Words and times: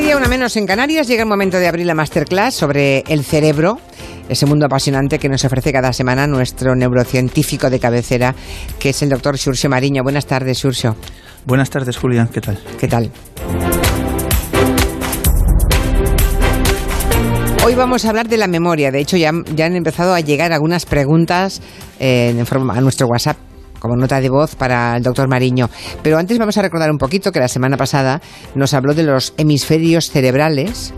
media, 0.00 0.16
una 0.16 0.28
menos 0.28 0.56
en 0.56 0.64
Canarias, 0.64 1.08
llega 1.08 1.24
el 1.24 1.28
momento 1.28 1.58
de 1.58 1.66
abrir 1.66 1.84
la 1.84 1.94
masterclass 1.94 2.54
sobre 2.54 3.00
el 3.08 3.24
cerebro, 3.24 3.80
ese 4.28 4.46
mundo 4.46 4.66
apasionante 4.66 5.18
que 5.18 5.28
nos 5.28 5.44
ofrece 5.44 5.72
cada 5.72 5.92
semana 5.92 6.28
nuestro 6.28 6.76
neurocientífico 6.76 7.68
de 7.68 7.80
cabecera, 7.80 8.32
que 8.78 8.90
es 8.90 9.02
el 9.02 9.08
doctor 9.08 9.36
Xurxo 9.36 9.68
Mariño. 9.68 10.04
Buenas 10.04 10.26
tardes, 10.26 10.60
Xurxo. 10.60 10.94
Buenas 11.46 11.70
tardes, 11.70 11.96
Julián. 11.96 12.28
¿Qué 12.28 12.40
tal? 12.40 12.60
¿Qué 12.78 12.86
tal? 12.86 13.10
Hoy 17.64 17.74
vamos 17.74 18.04
a 18.04 18.10
hablar 18.10 18.28
de 18.28 18.36
la 18.36 18.46
memoria. 18.46 18.92
De 18.92 19.00
hecho, 19.00 19.16
ya, 19.16 19.32
ya 19.56 19.66
han 19.66 19.74
empezado 19.74 20.14
a 20.14 20.20
llegar 20.20 20.52
algunas 20.52 20.86
preguntas 20.86 21.60
eh, 21.98 22.36
en 22.38 22.46
forma, 22.46 22.76
a 22.76 22.80
nuestro 22.80 23.08
WhatsApp 23.08 23.47
como 23.78 23.96
nota 23.96 24.20
de 24.20 24.28
voz 24.28 24.54
para 24.54 24.96
el 24.96 25.02
doctor 25.02 25.28
Mariño. 25.28 25.68
Pero 26.02 26.18
antes 26.18 26.38
vamos 26.38 26.56
a 26.58 26.62
recordar 26.62 26.90
un 26.90 26.98
poquito 26.98 27.32
que 27.32 27.40
la 27.40 27.48
semana 27.48 27.76
pasada 27.76 28.20
nos 28.54 28.74
habló 28.74 28.94
de 28.94 29.04
los 29.04 29.34
hemisferios 29.36 30.10
cerebrales 30.10 30.92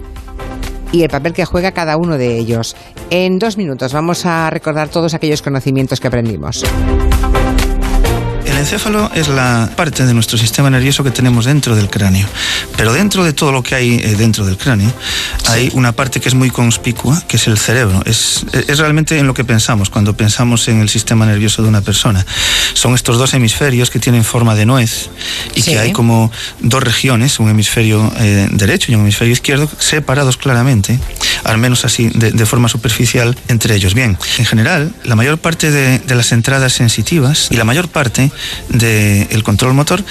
y 0.93 1.03
el 1.03 1.09
papel 1.09 1.33
que 1.33 1.45
juega 1.45 1.73
cada 1.73 1.97
uno 1.97 2.19
de 2.19 2.37
ellos. 2.37 2.77
En 3.11 3.39
dos 3.39 3.57
minutos 3.57 3.93
vamos 3.93 4.27
a 4.27 4.51
recordar 4.51 4.89
todos 4.89 5.15
aquellos 5.15 5.43
conocimientos 5.43 6.01
que 6.01 6.09
aprendimos. 6.09 6.65
El 8.61 8.67
encéfalo 8.67 9.11
es 9.15 9.29
la 9.29 9.71
parte 9.75 10.05
de 10.05 10.13
nuestro 10.13 10.37
sistema 10.37 10.69
nervioso 10.69 11.03
que 11.03 11.11
tenemos 11.11 11.47
dentro 11.47 11.75
del 11.75 11.89
cráneo. 11.89 12.29
Pero 12.77 12.93
dentro 12.93 13.25
de 13.25 13.33
todo 13.33 13.53
lo 13.53 13.63
que 13.63 13.75
hay 13.75 13.95
eh, 13.95 14.17
dentro 14.19 14.45
del 14.45 14.59
cráneo, 14.59 14.93
hay 15.49 15.71
una 15.73 15.93
parte 15.93 16.21
que 16.21 16.29
es 16.29 16.35
muy 16.35 16.51
conspicua, 16.51 17.23
que 17.27 17.39
es 17.39 17.47
el 17.47 17.57
cerebro. 17.57 18.03
Es, 18.05 18.45
es 18.53 18.79
realmente 18.79 19.19
en 19.19 19.27
lo 19.27 19.33
que 19.33 19.45
pensamos 19.45 19.89
cuando 19.89 20.15
pensamos 20.15 20.69
en 20.69 20.83
el 20.83 20.91
sistema 20.91 21.25
nervioso 21.25 21.63
de 21.63 21.69
una 21.69 21.81
persona. 21.81 22.27
Son 22.75 22.95
estos 22.95 23.17
dos 23.17 23.33
hemisferios 23.33 23.89
que 23.89 23.99
tienen 23.99 24.25
forma 24.25 24.55
de 24.55 24.67
nuez 24.67 25.09
y 25.55 25.63
Sí. 25.63 25.71
que 25.73 25.79
hay 25.79 25.93
como 25.93 26.31
dos 26.61 26.83
regiones, 26.83 27.41
un 27.41 27.49
hemisferio 27.49 28.13
eh, 28.19 28.47
derecho 28.53 28.93
y 28.93 28.95
un 28.95 29.01
hemisferio 29.01 29.33
izquierdo, 29.33 29.71
separados 29.79 30.37
claramente, 30.37 30.99
al 31.45 31.57
menos 31.57 31.87
así 31.87 32.11
de, 32.11 32.31
de 32.33 32.45
forma 32.47 32.69
superficial 32.69 33.39
entre 33.49 33.75
ellos. 33.75 33.95
Bien, 33.95 34.19
en 34.37 34.45
general, 34.45 34.93
la 35.05 35.17
mayor 35.17 35.39
parte 35.39 35.71
de, 35.71 35.99
de 35.99 36.15
las 36.15 36.33
entradas 36.33 36.75
sensitivas 36.75 37.49
y 37.51 37.57
la 37.57 37.65
mayor 37.65 37.89
parte 37.89 38.31
del 38.69 39.43
control 39.43 39.75
motor 39.75 40.05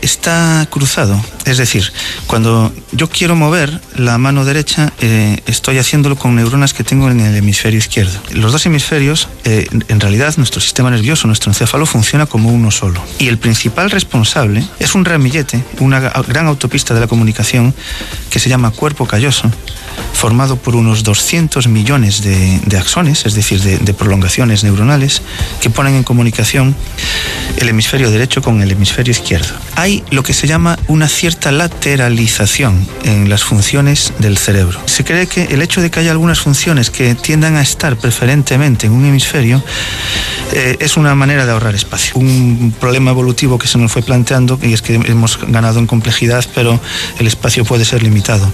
está 0.00 0.66
cruzado. 0.70 1.22
Es 1.44 1.58
decir, 1.58 1.92
cuando 2.26 2.72
yo 2.92 3.08
quiero 3.08 3.36
mover 3.36 3.80
la 3.96 4.18
mano 4.18 4.44
derecha, 4.44 4.92
eh, 5.00 5.40
estoy 5.46 5.78
haciéndolo 5.78 6.16
con 6.16 6.34
neuronas 6.34 6.74
que 6.74 6.84
tengo 6.84 7.10
en 7.10 7.20
el 7.20 7.36
hemisferio 7.36 7.78
izquierdo. 7.78 8.18
Los 8.32 8.52
dos 8.52 8.64
hemisferios, 8.66 9.28
eh, 9.44 9.66
en 9.88 10.00
realidad, 10.00 10.34
nuestro 10.36 10.60
sistema 10.60 10.90
nervioso, 10.90 11.26
nuestro 11.26 11.50
encéfalo, 11.50 11.86
funciona 11.86 12.26
como 12.26 12.50
uno 12.50 12.70
solo. 12.70 13.02
Y 13.18 13.28
el 13.28 13.38
principal 13.38 13.90
responsable 13.90 14.64
es 14.78 14.94
un 14.94 15.04
ramillete, 15.04 15.62
una 15.80 16.00
gran 16.00 16.46
autopista 16.46 16.94
de 16.94 17.00
la 17.00 17.06
comunicación 17.06 17.74
que 18.30 18.38
se 18.38 18.48
llama 18.48 18.70
cuerpo 18.70 19.06
calloso, 19.06 19.50
formado 20.12 20.56
por 20.56 20.76
unos 20.76 21.02
200 21.02 21.68
millones 21.68 22.22
de, 22.22 22.78
axones, 22.78 23.26
es 23.26 23.34
decir, 23.34 23.60
de, 23.60 23.78
de 23.78 23.94
prolongaciones 23.94 24.64
neuronales, 24.64 25.22
que 25.60 25.70
ponen 25.70 25.94
en 25.94 26.02
comunicación 26.04 26.74
el 27.56 27.68
hemisferio 27.68 28.10
derecho 28.10 28.42
con 28.42 28.62
el 28.62 28.70
hemisferio 28.70 29.12
izquierdo. 29.12 29.54
Hay 29.76 30.02
lo 30.10 30.22
que 30.22 30.32
se 30.32 30.46
llama 30.46 30.78
una 30.88 31.08
cierta 31.08 31.52
lateralización 31.52 32.86
en 33.04 33.28
las 33.28 33.44
funciones 33.44 34.12
del 34.18 34.38
cerebro. 34.38 34.80
Se 34.86 35.04
cree 35.04 35.26
que 35.26 35.44
el 35.44 35.62
hecho 35.62 35.80
de 35.80 35.90
que 35.90 36.00
haya 36.00 36.10
algunas 36.10 36.40
funciones 36.40 36.90
que 36.90 37.14
tiendan 37.14 37.56
a 37.56 37.62
estar 37.62 37.96
preferentemente 37.96 38.86
en 38.86 38.92
un 38.92 39.04
hemisferio 39.04 39.62
eh, 40.52 40.76
es 40.80 40.96
una 40.96 41.14
manera 41.14 41.46
de 41.46 41.52
ahorrar 41.52 41.74
espacio. 41.74 42.14
Un 42.16 42.74
problema 42.78 43.10
evolutivo 43.10 43.58
que 43.58 43.66
se 43.66 43.78
nos 43.78 43.92
fue 43.92 44.02
planteando 44.02 44.58
y 44.62 44.72
es 44.72 44.82
que 44.82 44.94
hemos 44.94 45.38
ganado 45.46 45.78
en 45.78 45.86
complejidad, 45.86 46.44
pero 46.54 46.80
el 47.18 47.26
espacio 47.26 47.64
puede 47.64 47.84
ser 47.84 48.02
limitado. 48.02 48.52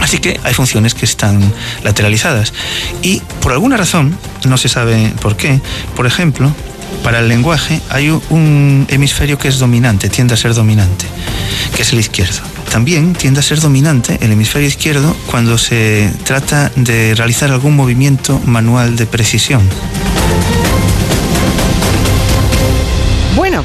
Así 0.00 0.18
que 0.18 0.40
hay 0.44 0.54
funciones 0.54 0.94
que 0.94 1.04
están 1.04 1.52
lateralizadas. 1.82 2.52
Y 3.02 3.20
por 3.40 3.52
alguna 3.52 3.76
razón, 3.76 4.16
no 4.46 4.56
se 4.56 4.68
sabe 4.68 5.12
por 5.20 5.36
qué, 5.36 5.60
por 5.94 6.06
ejemplo, 6.06 6.52
para 7.02 7.20
el 7.20 7.28
lenguaje 7.28 7.80
hay 7.88 8.10
un 8.10 8.86
hemisferio 8.88 9.38
que 9.38 9.48
es 9.48 9.58
dominante, 9.58 10.08
tiende 10.08 10.34
a 10.34 10.36
ser 10.36 10.54
dominante, 10.54 11.06
que 11.74 11.82
es 11.82 11.92
el 11.92 12.00
izquierdo. 12.00 12.40
También 12.70 13.14
tiende 13.14 13.40
a 13.40 13.42
ser 13.42 13.60
dominante 13.60 14.18
el 14.20 14.32
hemisferio 14.32 14.68
izquierdo 14.68 15.16
cuando 15.26 15.58
se 15.58 16.12
trata 16.24 16.70
de 16.76 17.14
realizar 17.14 17.50
algún 17.50 17.74
movimiento 17.74 18.40
manual 18.44 18.96
de 18.96 19.06
precisión. 19.06 19.62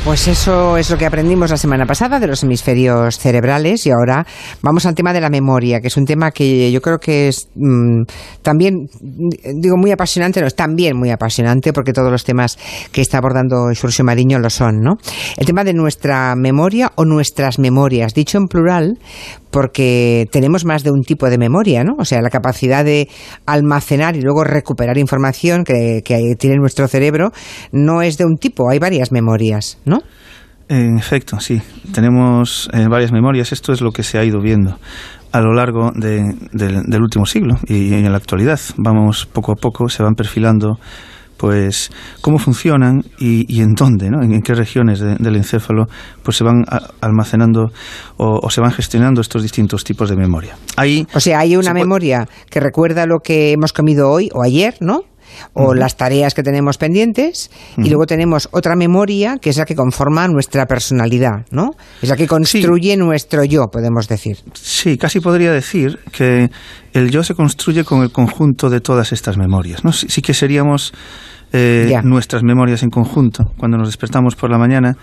Pues 0.03 0.27
eso 0.27 0.77
es 0.77 0.89
lo 0.89 0.97
que 0.97 1.05
aprendimos 1.05 1.49
la 1.49 1.57
semana 1.57 1.85
pasada 1.85 2.19
de 2.19 2.27
los 2.27 2.43
hemisferios 2.43 3.17
cerebrales 3.17 3.85
y 3.87 3.91
ahora 3.91 4.25
vamos 4.61 4.85
al 4.85 4.93
tema 4.93 5.13
de 5.13 5.21
la 5.21 5.29
memoria, 5.29 5.79
que 5.81 5.87
es 5.87 5.97
un 5.97 6.05
tema 6.05 6.31
que 6.31 6.71
yo 6.71 6.81
creo 6.81 6.99
que 6.99 7.27
es 7.27 7.49
mm, 7.55 8.03
también, 8.41 8.87
mm, 9.01 9.59
digo 9.61 9.77
muy 9.77 9.91
apasionante, 9.91 10.41
no 10.41 10.47
es 10.47 10.55
también 10.55 10.97
muy 10.97 11.09
apasionante 11.11 11.73
porque 11.73 11.93
todos 11.93 12.11
los 12.11 12.23
temas 12.23 12.57
que 12.91 13.01
está 13.01 13.17
abordando 13.17 13.73
Xurxo 13.73 14.03
Mariño 14.03 14.39
lo 14.39 14.49
son, 14.49 14.81
¿no? 14.81 14.97
El 15.37 15.45
tema 15.45 15.63
de 15.63 15.73
nuestra 15.73 16.35
memoria 16.35 16.91
o 16.95 17.05
nuestras 17.05 17.57
memorias, 17.57 18.13
dicho 18.13 18.37
en 18.37 18.47
plural, 18.47 18.99
porque 19.49 20.27
tenemos 20.31 20.65
más 20.65 20.83
de 20.83 20.91
un 20.91 21.03
tipo 21.03 21.29
de 21.29 21.37
memoria, 21.37 21.83
¿no? 21.83 21.95
O 21.97 22.05
sea, 22.05 22.21
la 22.21 22.29
capacidad 22.29 22.83
de 22.83 23.07
almacenar 23.45 24.17
y 24.17 24.21
luego 24.21 24.43
recuperar 24.43 24.97
información 24.97 25.63
que 25.63 26.01
tiene 26.37 26.57
nuestro 26.57 26.87
cerebro 26.87 27.31
no 27.71 28.01
es 28.01 28.17
de 28.17 28.25
un 28.25 28.35
tipo, 28.37 28.69
hay 28.69 28.79
varias 28.79 29.11
memorias, 29.13 29.77
¿no? 29.85 29.99
En 30.67 30.97
efecto, 30.97 31.39
sí. 31.39 31.61
Tenemos 31.93 32.69
eh, 32.73 32.87
varias 32.89 33.11
memorias. 33.11 33.51
Esto 33.51 33.71
es 33.71 33.81
lo 33.81 33.91
que 33.91 34.01
se 34.03 34.17
ha 34.17 34.23
ido 34.23 34.41
viendo 34.41 34.77
a 35.31 35.39
lo 35.41 35.53
largo 35.53 35.91
de- 35.93 36.33
del- 36.53 36.83
del 36.83 37.01
último 37.01 37.25
siglo 37.25 37.55
y 37.67 37.93
en 37.93 38.09
la 38.11 38.17
actualidad. 38.17 38.59
Vamos 38.77 39.25
poco 39.27 39.51
a 39.51 39.55
poco, 39.55 39.89
se 39.89 40.01
van 40.01 40.15
perfilando 40.15 40.79
pues 41.37 41.91
cómo 42.21 42.37
funcionan 42.39 43.01
y, 43.19 43.45
y 43.53 43.61
en 43.61 43.73
dónde, 43.73 44.09
¿no? 44.09 44.23
en, 44.23 44.31
en 44.33 44.41
qué 44.41 44.53
regiones 44.53 45.01
de- 45.01 45.15
del 45.19 45.35
encéfalo 45.35 45.83
pues 46.23 46.37
se 46.37 46.45
van 46.45 46.63
a- 46.69 46.79
almacenando 47.01 47.71
o, 48.17 48.39
o 48.41 48.49
se 48.49 48.61
van 48.61 48.71
gestionando 48.71 49.19
estos 49.19 49.41
distintos 49.43 49.83
tipos 49.83 50.09
de 50.09 50.15
memoria. 50.15 50.55
O 51.13 51.19
sea, 51.19 51.39
hay 51.39 51.55
una 51.57 51.63
se 51.65 51.71
puede- 51.71 51.83
memoria 51.83 52.27
que 52.49 52.59
recuerda 52.61 53.05
lo 53.05 53.19
que 53.19 53.51
hemos 53.51 53.73
comido 53.73 54.09
hoy 54.09 54.29
o 54.33 54.41
ayer, 54.43 54.75
¿no? 54.79 55.01
O 55.53 55.73
las 55.73 55.97
tareas 55.97 56.33
que 56.33 56.43
tenemos 56.43 56.77
pendientes. 56.77 57.49
Y 57.77 57.89
luego 57.89 58.05
tenemos 58.05 58.47
otra 58.51 58.75
memoria 58.75 59.37
que 59.41 59.49
es 59.49 59.57
la 59.57 59.65
que 59.65 59.75
conforma 59.75 60.27
nuestra 60.27 60.65
personalidad, 60.65 61.45
¿no? 61.51 61.71
Es 62.01 62.09
la 62.09 62.15
que 62.15 62.27
construye 62.27 62.97
nuestro 62.97 63.43
yo, 63.43 63.67
podemos 63.71 64.07
decir. 64.07 64.37
Sí, 64.53 64.97
casi 64.97 65.19
podría 65.19 65.51
decir 65.51 65.99
que 66.11 66.49
el 66.93 67.09
yo 67.11 67.23
se 67.23 67.33
construye 67.35 67.83
con 67.83 68.01
el 68.03 68.11
conjunto 68.11 68.69
de 68.69 68.81
todas 68.81 69.11
estas 69.11 69.37
memorias. 69.37 69.83
¿no? 69.83 69.91
Sí, 69.91 70.07
sí 70.09 70.21
que 70.21 70.33
seríamos 70.33 70.93
eh, 71.53 71.93
nuestras 72.03 72.43
memorias 72.43 72.83
en 72.83 72.89
conjunto 72.89 73.51
cuando 73.57 73.77
nos 73.77 73.87
despertamos 73.87 74.35
por 74.35 74.49
la 74.49 74.57
mañana 74.57 74.97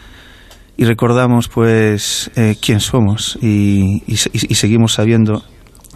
y 0.76 0.84
recordamos 0.84 1.48
pues 1.48 2.30
eh, 2.36 2.56
quién 2.60 2.80
somos 2.80 3.38
y, 3.42 4.02
y- 4.06 4.16
y 4.32 4.54
seguimos 4.54 4.94
sabiendo 4.94 5.44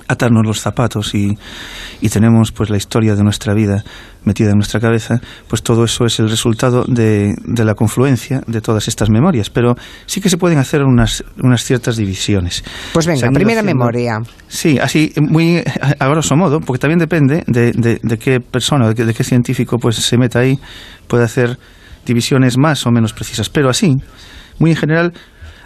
atarnos 0.09 0.47
los 0.47 0.61
zapatos 0.61 1.15
y, 1.15 1.37
y 2.01 2.09
tenemos 2.09 2.53
pues 2.53 2.71
la 2.71 2.77
historia 2.77 3.15
de 3.15 3.23
nuestra 3.25 3.55
vida 3.55 3.85
metida 4.25 4.51
en 4.51 4.57
nuestra 4.57 4.81
cabeza, 4.81 5.21
pues 5.49 5.63
todo 5.63 5.85
eso 5.85 6.05
es 6.05 6.19
el 6.19 6.29
resultado 6.29 6.85
de, 6.89 7.35
de 7.45 7.65
la 7.65 7.75
confluencia 7.75 8.43
de 8.47 8.61
todas 8.61 8.89
estas 8.89 9.09
memorias. 9.09 9.51
Pero 9.51 9.77
sí 10.07 10.21
que 10.21 10.29
se 10.29 10.37
pueden 10.37 10.59
hacer 10.59 10.83
unas, 10.83 11.23
unas 11.43 11.63
ciertas 11.65 11.97
divisiones. 11.97 12.65
Pues 12.93 13.07
venga, 13.07 13.29
primera 13.31 13.61
haciendo- 13.61 13.85
memoria. 13.85 14.19
Sí, 14.49 14.79
así 14.79 15.13
muy 15.21 15.63
a 15.99 16.09
grosso 16.09 16.35
modo, 16.37 16.61
porque 16.61 16.81
también 16.81 16.99
depende 16.99 17.45
de, 17.47 17.73
de- 17.73 18.01
de 18.03 18.19
qué 18.19 18.41
persona, 18.41 18.89
de 18.89 18.95
qué, 18.95 19.05
de 19.05 19.15
qué 19.15 19.23
científico 19.25 19.79
pues 19.79 19.97
se 19.97 20.17
meta 20.19 20.41
ahí, 20.41 20.59
puede 21.07 21.25
hacer 21.25 21.59
divisiones 22.05 22.57
más 22.59 22.87
o 22.87 22.91
menos 22.91 23.13
precisas, 23.13 23.49
pero 23.49 23.69
así, 23.69 23.95
muy 24.59 24.71
en 24.71 24.77
general, 24.77 25.13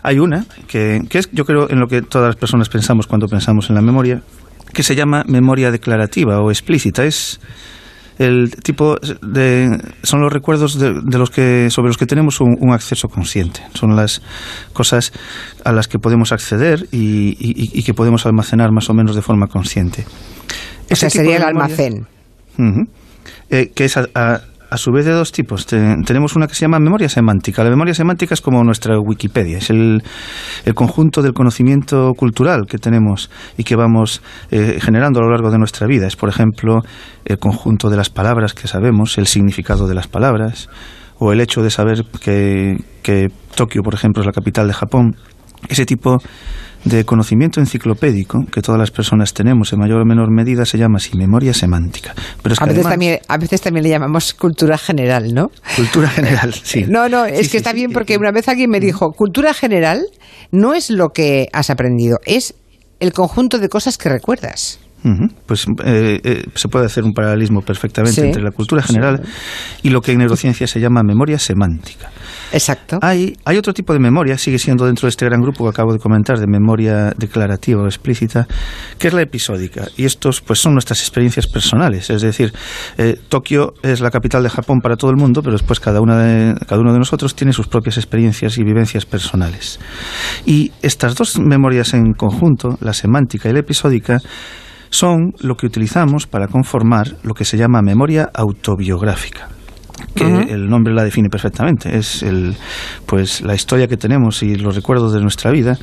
hay 0.02 0.18
una 0.18 0.44
que, 0.68 1.02
que 1.08 1.18
es 1.18 1.30
yo 1.32 1.44
creo 1.44 1.68
en 1.70 1.78
lo 1.80 1.86
que 1.88 2.02
todas 2.02 2.28
las 2.28 2.36
personas 2.36 2.68
pensamos 2.68 3.06
cuando 3.06 3.26
pensamos 3.28 3.68
en 3.70 3.74
la 3.76 3.82
memoria, 3.82 4.22
que 4.72 4.82
se 4.82 4.94
llama 4.94 5.24
memoria 5.26 5.70
declarativa 5.70 6.40
o 6.40 6.50
explícita. 6.50 7.04
Es 7.04 7.40
el 8.18 8.50
tipo 8.62 8.96
de 9.22 9.80
son 10.02 10.20
los 10.20 10.30
recuerdos 10.32 10.78
de, 10.78 10.92
de 11.02 11.18
los 11.18 11.30
que 11.30 11.68
sobre 11.70 11.88
los 11.88 11.96
que 11.96 12.04
tenemos 12.06 12.40
un, 12.42 12.54
un 12.60 12.72
acceso 12.74 13.08
consciente 13.08 13.60
son 13.74 13.96
las 13.96 14.20
cosas 14.74 15.12
a 15.64 15.72
las 15.72 15.88
que 15.88 15.98
podemos 15.98 16.30
acceder 16.30 16.86
y, 16.92 17.30
y- 17.40 17.70
y 17.78 17.82
que 17.82 17.94
podemos 17.94 18.26
almacenar 18.26 18.72
más 18.72 18.90
o 18.90 18.94
menos 18.94 19.16
de 19.16 19.22
forma 19.22 19.46
consciente 19.46 20.04
O 20.90 20.96
sea, 20.96 21.08
Ese 21.08 21.10
sería 21.10 21.36
el 21.38 21.44
memoria- 21.46 21.62
almacén. 21.64 22.06
Eh, 23.48 23.72
que 23.74 23.84
es 23.86 23.96
a, 23.96 24.06
a- 24.14 24.40
a 24.70 24.76
su 24.76 24.92
vez 24.92 25.04
de 25.04 25.12
dos 25.12 25.32
tipos. 25.32 25.66
Te- 25.66 25.96
tenemos 26.06 26.36
una 26.36 26.46
que 26.46 26.54
se 26.54 26.62
llama 26.62 26.78
memoria 26.78 27.08
semántica. 27.08 27.64
La 27.64 27.70
memoria 27.70 27.92
semántica 27.94 28.34
es 28.34 28.40
como 28.40 28.62
nuestra 28.62 28.98
Wikipedia, 28.98 29.58
es 29.58 29.70
el, 29.70 30.02
el 30.64 30.74
conjunto 30.74 31.22
del 31.22 31.32
conocimiento 31.32 32.12
cultural 32.16 32.66
que 32.68 32.78
tenemos 32.78 33.30
y 33.58 33.64
que 33.64 33.76
vamos 33.76 34.22
eh, 34.50 34.78
generando 34.80 35.20
a 35.20 35.24
lo 35.24 35.30
largo 35.30 35.50
de 35.50 35.58
nuestra 35.58 35.86
vida. 35.86 36.06
Es, 36.06 36.16
por 36.16 36.28
ejemplo, 36.28 36.82
el 37.24 37.38
conjunto 37.38 37.90
de 37.90 37.96
las 37.96 38.10
palabras 38.10 38.54
que 38.54 38.68
sabemos, 38.68 39.18
el 39.18 39.26
significado 39.26 39.88
de 39.88 39.94
las 39.94 40.06
palabras, 40.06 40.68
o 41.18 41.32
el 41.32 41.40
hecho 41.40 41.62
de 41.62 41.70
saber 41.70 42.04
que, 42.22 42.76
que 43.02 43.28
Tokio, 43.54 43.82
por 43.82 43.94
ejemplo, 43.94 44.22
es 44.22 44.26
la 44.26 44.32
capital 44.32 44.66
de 44.68 44.72
Japón. 44.72 45.16
Ese 45.68 45.86
tipo 45.86 46.18
de 46.84 47.04
conocimiento 47.04 47.60
enciclopédico 47.60 48.46
que 48.50 48.62
todas 48.62 48.78
las 48.78 48.90
personas 48.90 49.34
tenemos 49.34 49.72
en 49.72 49.80
mayor 49.80 50.00
o 50.00 50.04
menor 50.04 50.30
medida 50.30 50.64
se 50.64 50.78
llama 50.78 50.96
así 50.96 51.16
memoria 51.16 51.52
semántica. 51.52 52.14
Pero 52.42 52.54
a, 52.58 52.66
veces 52.66 52.84
también, 52.84 53.18
a 53.28 53.36
veces 53.36 53.60
también 53.60 53.84
le 53.84 53.90
llamamos 53.90 54.32
cultura 54.34 54.78
general, 54.78 55.34
¿no? 55.34 55.50
Cultura 55.76 56.08
general, 56.08 56.54
sí. 56.54 56.84
No, 56.88 57.08
no, 57.08 57.24
es 57.24 57.50
que 57.50 57.58
está 57.58 57.72
bien 57.72 57.92
porque 57.92 58.16
una 58.16 58.32
vez 58.32 58.48
alguien 58.48 58.70
me 58.70 58.80
dijo, 58.80 59.12
cultura 59.12 59.52
general 59.52 60.04
no 60.50 60.72
es 60.74 60.90
lo 60.90 61.10
que 61.10 61.48
has 61.52 61.70
aprendido, 61.70 62.18
es 62.24 62.54
el 62.98 63.12
conjunto 63.12 63.58
de 63.58 63.68
cosas 63.68 63.98
que 63.98 64.08
recuerdas. 64.08 64.80
Pues 65.46 65.66
eh, 65.84 66.20
eh, 66.22 66.44
se 66.54 66.68
puede 66.68 66.86
hacer 66.86 67.04
un 67.04 67.12
paralelismo 67.12 67.62
perfectamente 67.62 68.20
entre 68.26 68.42
la 68.42 68.50
cultura 68.50 68.82
general 68.82 69.22
y 69.82 69.90
lo 69.90 70.00
que 70.00 70.12
en 70.12 70.18
neurociencia 70.18 70.66
se 70.66 70.80
llama 70.80 71.02
memoria 71.02 71.38
semántica. 71.38 72.10
Exacto. 72.52 72.98
Hay, 73.00 73.36
hay 73.44 73.56
otro 73.56 73.72
tipo 73.72 73.92
de 73.92 74.00
memoria, 74.00 74.36
sigue 74.36 74.58
siendo 74.58 74.84
dentro 74.84 75.06
de 75.06 75.10
este 75.10 75.24
gran 75.24 75.40
grupo 75.40 75.64
que 75.64 75.70
acabo 75.70 75.92
de 75.92 75.98
comentar, 75.98 76.38
de 76.38 76.46
memoria 76.46 77.12
declarativa 77.16 77.82
o 77.82 77.86
explícita, 77.86 78.46
que 78.98 79.08
es 79.08 79.14
la 79.14 79.22
episódica. 79.22 79.86
Y 79.96 80.04
estos 80.04 80.40
pues 80.40 80.58
son 80.58 80.72
nuestras 80.72 81.00
experiencias 81.00 81.46
personales. 81.46 82.10
Es 82.10 82.22
decir, 82.22 82.52
eh, 82.98 83.18
Tokio 83.28 83.74
es 83.82 84.00
la 84.00 84.10
capital 84.10 84.42
de 84.42 84.50
Japón 84.50 84.80
para 84.80 84.96
todo 84.96 85.10
el 85.10 85.16
mundo, 85.16 85.42
pero 85.42 85.52
después 85.52 85.80
cada, 85.80 86.00
una 86.00 86.18
de, 86.18 86.54
cada 86.66 86.80
uno 86.80 86.92
de 86.92 86.98
nosotros 86.98 87.34
tiene 87.34 87.52
sus 87.52 87.68
propias 87.68 87.96
experiencias 87.96 88.58
y 88.58 88.64
vivencias 88.64 89.06
personales. 89.06 89.78
Y 90.44 90.72
estas 90.82 91.14
dos 91.14 91.38
memorias 91.38 91.94
en 91.94 92.12
conjunto, 92.14 92.78
la 92.80 92.92
semántica 92.92 93.48
y 93.48 93.52
la 93.52 93.60
episódica, 93.60 94.18
son 94.90 95.32
lo 95.40 95.56
que 95.56 95.66
utilizamos 95.66 96.26
para 96.26 96.48
conformar 96.48 97.16
lo 97.22 97.34
que 97.34 97.44
se 97.44 97.56
llama 97.56 97.80
memoria 97.80 98.28
autobiográfica 98.34 99.48
que 100.14 100.24
el 100.24 100.68
nombre 100.68 100.94
la 100.94 101.04
define 101.04 101.28
perfectamente. 101.28 101.96
Es 101.96 102.22
el, 102.22 102.54
pues, 103.06 103.42
la 103.42 103.54
historia 103.54 103.86
que 103.86 103.96
tenemos 103.96 104.42
y 104.42 104.56
los 104.56 104.74
recuerdos 104.74 105.12
de 105.12 105.20
nuestra 105.20 105.50
vida, 105.50 105.78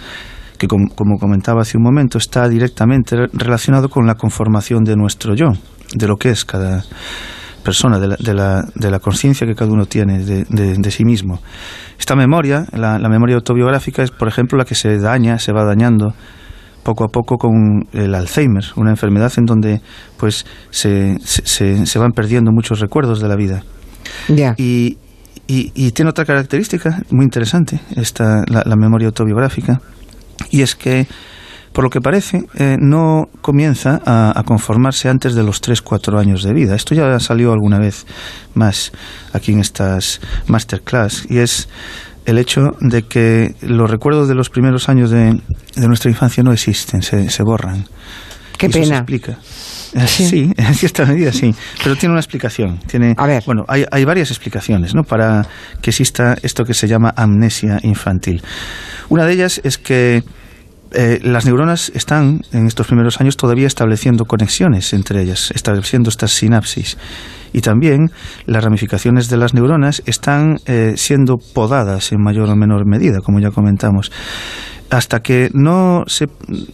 que 0.58 0.68
como, 0.68 1.18
comentaba 1.20 1.62
hace 1.62 1.78
un 1.78 1.84
momento, 1.84 2.18
está 2.18 2.48
directamente 2.50 3.16
relacionado 3.34 3.90
con 3.90 4.06
la 4.06 4.16
conformación 4.16 4.84
de 4.84 4.96
nuestro 4.96 5.36
yo, 5.36 5.52
de 5.94 6.08
lo 6.08 6.18
que 6.18 6.30
es 6.30 6.46
cada 6.46 6.84
persona, 7.64 8.00
de 8.00 8.08
la, 8.08 8.16
de 8.20 8.34
la, 8.34 8.66
de 8.76 8.92
la 8.92 9.00
conciencia 9.00 9.46
que 9.46 9.56
cada 9.56 9.72
uno 9.72 9.86
tiene 9.86 10.20
de, 10.20 10.46
de, 10.46 10.92
sí 10.92 11.04
mismo. 11.04 11.42
Esta 12.00 12.16
memoria, 12.16 12.66
la, 12.74 12.98
la 12.98 13.10
memoria 13.10 13.36
autobiográfica, 13.36 14.04
es, 14.04 14.12
por 14.12 14.28
ejemplo, 14.28 14.58
la 14.58 14.66
que 14.66 14.76
se 14.76 14.98
daña, 15.00 15.38
se 15.38 15.52
va 15.52 15.66
dañando 15.66 16.14
poco 16.88 17.04
a 17.04 17.10
poco 17.10 17.38
con 17.38 17.86
el 17.92 18.16
Alzheimer, 18.16 18.64
una 18.78 18.92
enfermedad 18.92 19.34
en 19.36 19.44
donde 19.44 19.82
pues 20.16 20.46
se, 20.70 21.18
se, 21.20 21.86
se 21.86 22.00
van 22.00 22.14
perdiendo 22.14 22.52
muchos 22.54 22.80
recuerdos 22.80 23.20
de 23.20 23.28
la 23.28 23.36
vida. 23.36 23.64
Y, 24.56 24.98
y, 25.48 25.92
tiene 25.92 26.12
otra 26.12 26.24
característica 26.24 27.02
muy 27.10 27.26
interesante, 27.26 27.82
esta, 27.98 28.44
la, 28.48 28.76
memoria 28.78 29.08
autobiográfica, 29.08 29.82
y 30.50 30.62
es 30.62 30.76
que, 30.76 31.08
por 31.74 31.84
lo 31.84 31.90
que 31.90 32.00
parece, 32.00 32.46
eh, 32.56 32.78
no 32.80 33.26
comienza 33.42 34.02
a, 34.06 34.42
conformarse 34.46 35.10
antes 35.10 35.36
de 35.36 35.44
los 35.44 35.62
3-4 35.62 36.20
años 36.20 36.44
de 36.44 36.54
vida. 36.54 36.74
Esto 36.74 36.96
ya 36.96 37.20
salió 37.20 37.52
alguna 37.52 37.80
vez 37.80 38.06
más 38.56 38.94
aquí 39.34 39.52
en 39.52 39.60
estas 39.60 40.22
masterclass, 40.48 41.26
y 41.30 41.40
es 41.40 41.68
el 42.28 42.38
hecho 42.38 42.72
de 42.82 43.04
que 43.04 43.56
los 43.62 43.90
recuerdos 43.90 44.28
de 44.28 44.36
los 44.36 44.50
primeros 44.50 44.90
años 44.90 45.10
de, 45.10 45.40
de 45.76 45.88
nuestra 45.88 46.12
infancia 46.12 46.44
no 46.44 46.52
existen, 46.52 47.02
se, 47.02 47.30
se 47.30 47.42
borran. 47.42 47.86
Qué 48.58 48.70
pena. 48.70 48.86
Se 48.86 48.94
explica. 48.96 49.38
Sí. 50.06 50.52
en 50.58 50.76
cierta 50.76 51.06
medida 51.06 51.32
sí, 51.32 51.56
pero 51.82 51.96
tiene 51.96 52.12
una 52.12 52.20
explicación. 52.20 52.78
Tiene, 52.86 53.16
A 53.18 53.26
ver. 53.26 53.42
Bueno, 53.46 53.64
hay, 53.68 53.86
hay 53.90 54.04
varias 54.04 54.30
explicaciones 54.30 54.94
¿no? 54.94 55.04
para 55.04 55.48
que 55.82 55.90
exista 55.92 56.36
esto 56.44 56.66
que 56.66 56.74
se 56.74 56.88
llama 56.88 57.14
amnesia 57.16 57.80
infantil. 57.82 58.44
Una 59.10 59.26
de 59.26 59.34
ellas 59.34 59.62
es 59.64 59.78
que 59.78 60.24
eh, 60.92 61.20
las 61.24 61.46
neuronas 61.46 61.92
están 61.94 62.42
en 62.52 62.68
estos 62.68 62.88
primeros 62.88 63.20
años 63.20 63.38
todavía 63.38 63.68
estableciendo 63.68 64.26
conexiones 64.26 64.94
entre 64.94 65.22
ellas, 65.22 65.52
estableciendo 65.54 66.10
estas 66.10 66.32
sinapsis. 66.32 66.98
Y 67.54 67.62
también 67.62 68.12
las 68.46 68.64
ramificaciones 68.64 69.30
de 69.30 69.38
las 69.38 69.54
neuronas 69.54 70.04
están 70.06 70.58
eh, 70.66 70.94
siendo 70.98 71.38
podadas 71.38 72.12
en 72.12 72.22
mayor 72.22 72.50
o 72.50 72.56
menor 72.56 72.86
medida, 72.86 73.20
como 73.22 73.40
ya 73.40 73.52
comentamos 73.52 74.12
hasta 74.90 75.20
que 75.20 75.50
no, 75.54 76.04
se, 76.08 76.28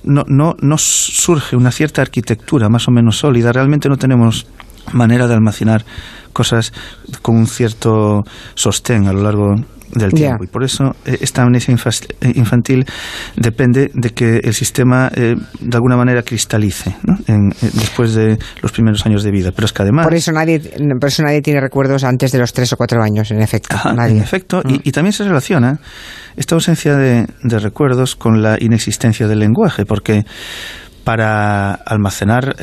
no, 0.04 0.24
no, 0.28 0.56
no 0.62 0.78
surge 0.78 1.56
una 1.56 1.72
cierta 1.72 2.02
arquitectura 2.02 2.70
más 2.70 2.88
o 2.88 2.92
menos 2.92 3.18
sólida, 3.18 3.52
realmente 3.52 3.90
no 3.90 3.98
tenemos 3.98 4.46
manera 4.92 5.28
de 5.28 5.34
almacenar 5.34 5.86
cosas 6.34 6.74
con 7.22 7.38
un 7.38 7.48
cierto 7.48 8.24
sostén 8.56 9.08
a 9.08 9.14
lo 9.14 9.24
largo 9.24 9.56
del 9.94 10.12
tiempo. 10.12 10.44
Y 10.44 10.48
por 10.48 10.64
eso 10.64 10.96
eh, 11.06 11.18
esta 11.22 11.44
amnesia 11.44 11.74
eh, 11.74 12.32
infantil 12.36 12.86
depende 13.36 13.92
de 13.94 14.10
que 14.12 14.38
el 14.38 14.54
sistema 14.54 15.12
eh, 15.16 15.36
de 15.60 15.76
alguna 15.76 15.96
manera 15.96 16.24
cristalice 16.24 16.96
después 17.74 18.14
de 18.14 18.38
los 18.62 18.72
primeros 18.72 19.06
años 19.06 19.24
de 19.24 19.32
vida. 19.32 19.52
Pero 19.52 19.66
es 19.66 19.74
que 19.74 19.82
además. 19.84 20.06
Por 20.06 20.16
eso 20.16 20.32
nadie, 20.32 20.60
por 21.00 21.08
eso 21.08 21.24
nadie 21.24 21.42
tiene 21.42 21.62
recuerdos 21.62 22.04
antes 22.04 22.32
de 22.32 22.40
los 22.40 22.54
tres 22.54 22.74
o 22.74 22.78
cuatro 22.78 23.02
años, 23.02 23.32
en 23.32 23.42
efecto. 23.42 23.76
En 23.86 24.18
efecto. 24.18 24.62
Mm. 24.64 24.80
Y, 24.84 24.92
también 24.92 25.14
se 25.14 25.24
relaciona 25.24 25.80
esta 26.36 26.56
ausencia 26.56 26.96
de, 26.96 27.28
recuerdos 27.44 28.16
con 28.16 28.42
la 28.42 28.58
inexistencia 28.60 29.28
del 29.28 29.40
lenguaje, 29.40 29.86
porque 29.86 30.24
para 31.04 31.74
almacenar 31.74 32.56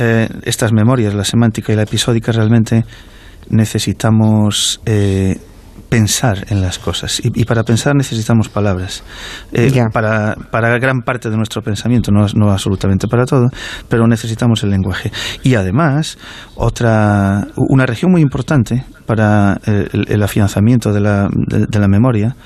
estas 0.45 0.73
memorias, 0.73 1.13
la 1.15 1.25
semántica 1.25 1.73
y 1.73 1.77
la 1.77 1.83
episódica, 1.83 2.33
realmente 2.33 2.85
necesitamos 3.51 4.81
pensar 5.91 6.47
en 6.49 6.63
las 6.63 6.79
cosas. 6.79 7.21
Y, 7.23 7.45
para 7.45 7.65
pensar 7.65 7.95
necesitamos 7.97 8.49
palabras. 8.49 9.03
Eh, 9.53 9.71
para, 9.93 10.37
para 10.51 10.79
gran 10.79 11.01
parte 11.01 11.29
de 11.29 11.37
nuestro 11.37 11.63
pensamiento, 11.63 12.13
no, 12.13 12.25
no 12.35 12.51
absolutamente 12.51 13.09
para 13.09 13.27
todo, 13.27 13.49
pero 13.89 14.07
necesitamos 14.07 14.63
el 14.63 14.71
lenguaje. 14.71 15.11
Y 15.43 15.57
además, 15.57 16.17
otra, 16.55 17.49
una 17.57 17.87
región 17.87 18.13
muy 18.13 18.23
importante 18.23 18.85
para 19.05 19.61
eh, 19.67 19.89
el, 19.93 20.23
afianzamiento 20.23 20.93
de 20.93 21.01
la, 21.01 21.29
de, 21.29 21.79
la 21.81 21.89
memoria, 21.89 22.37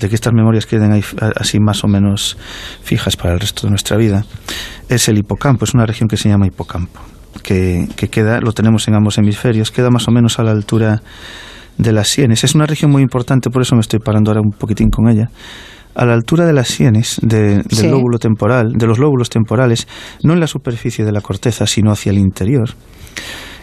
de 0.00 0.08
que 0.08 0.16
estas 0.16 0.32
memorias 0.34 0.66
queden 0.66 0.92
ahí, 0.92 1.04
así 1.36 1.60
más 1.60 1.84
o 1.84 1.88
menos 1.88 2.36
fijas 2.82 3.16
para 3.16 3.34
el 3.34 3.40
resto 3.40 3.68
de 3.68 3.70
nuestra 3.70 3.96
vida, 3.96 4.24
es 4.88 5.08
el 5.08 5.18
hipocampo. 5.18 5.64
Es 5.64 5.74
una 5.74 5.86
región 5.86 6.08
que 6.08 6.16
se 6.16 6.28
llama 6.28 6.48
hipocampo. 6.48 7.00
Que, 7.44 7.86
que 7.94 8.08
queda, 8.08 8.40
lo 8.40 8.52
tenemos 8.52 8.88
en 8.88 8.94
ambos 8.94 9.16
hemisferios, 9.18 9.70
queda 9.70 9.90
más 9.90 10.08
o 10.08 10.10
menos 10.10 10.40
a 10.40 10.42
la 10.42 10.50
altura 10.50 11.02
de 11.78 11.92
las 11.92 12.08
sienes. 12.08 12.44
Es 12.44 12.54
una 12.54 12.66
región 12.66 12.90
muy 12.90 13.02
importante, 13.02 13.50
por 13.50 13.62
eso 13.62 13.74
me 13.74 13.80
estoy 13.80 14.00
parando 14.00 14.30
ahora 14.30 14.42
un 14.42 14.50
poquitín 14.50 14.90
con 14.90 15.08
ella. 15.08 15.30
A 15.94 16.04
la 16.04 16.14
altura 16.14 16.44
de 16.44 16.52
las 16.52 16.68
sienes, 16.68 17.18
del 17.22 17.64
lóbulo 17.90 18.18
temporal, 18.18 18.72
de 18.76 18.86
los 18.86 18.98
lóbulos 18.98 19.30
temporales, 19.30 19.88
no 20.22 20.32
en 20.32 20.40
la 20.40 20.46
superficie 20.46 21.04
de 21.04 21.12
la 21.12 21.20
corteza, 21.20 21.66
sino 21.66 21.90
hacia 21.90 22.10
el 22.10 22.18
interior, 22.18 22.70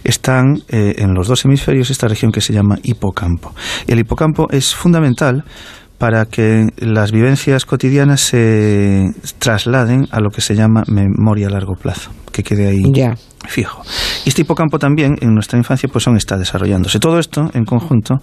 están 0.04 0.58
eh, 0.70 0.96
en 0.98 1.14
los 1.14 1.28
dos 1.28 1.46
hemisferios 1.46 1.90
esta 1.90 2.08
región 2.08 2.32
que 2.32 2.42
se 2.42 2.54
llama 2.54 2.78
hipocampo. 2.84 3.54
el 3.88 4.00
hipocampo 4.00 4.48
es 4.52 4.76
fundamental 4.76 5.44
para 5.98 6.26
que 6.26 6.68
las 6.78 7.12
vivencias 7.12 7.66
cotidianas 7.66 8.22
se 8.22 9.12
trasladen 9.40 10.08
a 10.12 10.20
lo 10.20 10.30
que 10.30 10.42
se 10.42 10.56
llama 10.56 10.84
memoria 10.88 11.48
a 11.48 11.52
largo 11.52 11.76
plazo, 11.76 12.12
que 12.32 12.44
quede 12.44 12.68
ahí 12.68 12.84
fijo. 13.48 13.82
Y 14.26 14.30
este 14.30 14.42
hipocampo 14.42 14.80
también 14.80 15.16
en 15.22 15.34
nuestra 15.34 15.58
infancia 15.58 15.88
pues 15.92 16.08
aún 16.08 16.18
está 16.18 16.38
desarrollándose. 16.38 17.00
Todo 17.00 17.20
esto 17.20 17.50
en 17.54 17.66
conjunto 17.66 18.16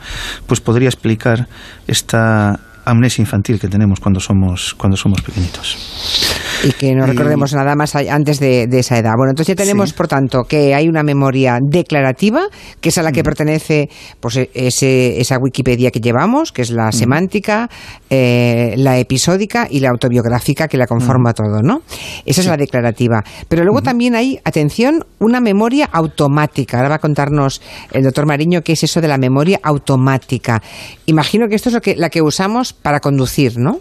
pues 0.46 0.60
podría 0.60 0.88
explicar 0.88 1.48
esta 1.86 2.58
amnesia 2.84 3.22
infantil 3.22 3.60
que 3.60 3.68
tenemos 3.68 4.00
cuando 4.00 4.20
somos, 4.20 4.74
cuando 4.74 4.96
somos 4.96 5.22
pequeñitos. 5.22 6.21
Y 6.62 6.72
que 6.72 6.94
no 6.94 7.06
recordemos 7.06 7.52
nada 7.54 7.74
más 7.74 7.96
antes 7.96 8.38
de, 8.38 8.68
esa 8.72 8.98
edad. 8.98 9.12
Bueno, 9.16 9.30
entonces 9.30 9.56
ya 9.56 9.62
tenemos, 9.62 9.92
por 9.92 10.06
tanto, 10.06 10.44
que 10.44 10.74
hay 10.74 10.88
una 10.88 11.02
memoria 11.02 11.58
declarativa, 11.60 12.42
que 12.80 12.90
es 12.90 12.98
a 12.98 13.02
la 13.02 13.10
que 13.10 13.22
mm. 13.22 13.24
pertenece 13.24 13.90
pues, 14.20 14.36
e, 14.36 14.50
ese, 14.54 15.20
esa 15.20 15.38
Wikipedia 15.38 15.90
que 15.90 16.00
llevamos, 16.00 16.52
que 16.52 16.62
es 16.62 16.70
la 16.70 16.88
mm. 16.88 16.92
semántica, 16.92 17.68
eh, 18.10 18.74
la 18.76 18.98
episódica 18.98 19.66
y 19.68 19.80
la 19.80 19.90
autobiográfica 19.90 20.68
que 20.68 20.76
la 20.76 20.86
conforma 20.86 21.30
mm. 21.30 21.34
todo, 21.34 21.62
¿no? 21.62 21.82
Esa 22.24 22.40
es 22.42 22.46
la 22.46 22.56
declarativa. 22.56 23.24
Pero 23.48 23.64
luego 23.64 23.82
también 23.82 24.14
hay, 24.14 24.38
atención, 24.44 25.04
una 25.18 25.40
memoria 25.40 25.88
automática. 25.92 26.76
Ahora 26.76 26.90
va 26.90 26.94
a 26.96 27.00
contarnos 27.00 27.60
el 27.90 28.04
doctor 28.04 28.26
Mariño 28.26 28.62
qué 28.62 28.72
es 28.72 28.84
eso 28.84 29.00
de 29.00 29.08
la 29.08 29.18
memoria 29.18 29.58
automática. 29.62 30.62
Imagino 31.06 31.48
que 31.48 31.56
esto 31.56 31.70
es 31.70 31.74
lo 31.74 31.80
que, 31.80 31.96
la 31.96 32.08
que 32.08 32.22
usamos 32.22 32.72
para 32.72 33.00
conducir, 33.00 33.58
¿no? 33.58 33.80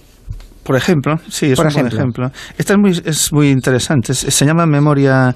Por 0.71 0.77
ejemplo, 0.77 1.19
sí, 1.27 1.51
es 1.51 1.59
un 1.59 1.67
ejemplo. 1.67 1.97
ejemplo. 1.97 2.31
Esta 2.57 2.73
es 2.73 2.79
muy, 2.79 2.91
es 3.03 3.33
muy 3.33 3.49
interesante. 3.49 4.13
Se 4.13 4.45
llama 4.45 4.65
memoria, 4.65 5.35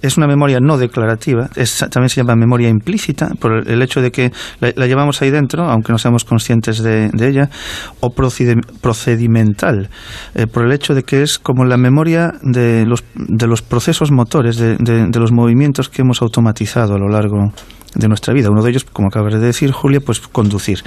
es 0.00 0.16
una 0.16 0.28
memoria 0.28 0.60
no 0.60 0.78
declarativa. 0.78 1.48
también 1.90 2.08
se 2.08 2.20
llama 2.20 2.36
memoria 2.36 2.68
implícita 2.68 3.30
por 3.40 3.68
el 3.68 3.82
hecho 3.82 4.00
de 4.00 4.12
que 4.12 4.30
la, 4.60 4.86
llevamos 4.86 5.20
ahí 5.22 5.30
dentro, 5.30 5.64
aunque 5.64 5.90
no 5.90 5.98
seamos 5.98 6.24
conscientes 6.24 6.82
de, 6.82 7.10
ella, 7.20 7.50
o 7.98 8.14
procedimental, 8.14 9.90
eh, 10.34 10.46
por 10.46 10.64
el 10.64 10.72
hecho 10.72 10.94
de 10.94 11.02
que 11.02 11.22
es 11.22 11.40
como 11.40 11.64
la 11.64 11.76
memoria 11.76 12.32
de 12.42 12.86
los, 12.86 13.02
de 13.14 13.48
los 13.48 13.62
procesos 13.62 14.12
motores, 14.12 14.56
de, 14.56 14.76
de 14.76 15.18
los 15.18 15.32
movimientos 15.32 15.88
que 15.88 16.02
hemos 16.02 16.22
automatizado 16.22 16.94
a 16.94 16.98
lo 16.98 17.08
largo 17.08 17.52
de 17.96 18.08
nuestra 18.08 18.34
vida. 18.34 18.50
Uno 18.50 18.62
de 18.62 18.70
ellos, 18.70 18.84
como 18.84 19.08
acabas 19.08 19.34
de 19.34 19.40
decir, 19.40 19.72
Julia, 19.72 20.00
pues 20.00 20.20
conducir. 20.20 20.82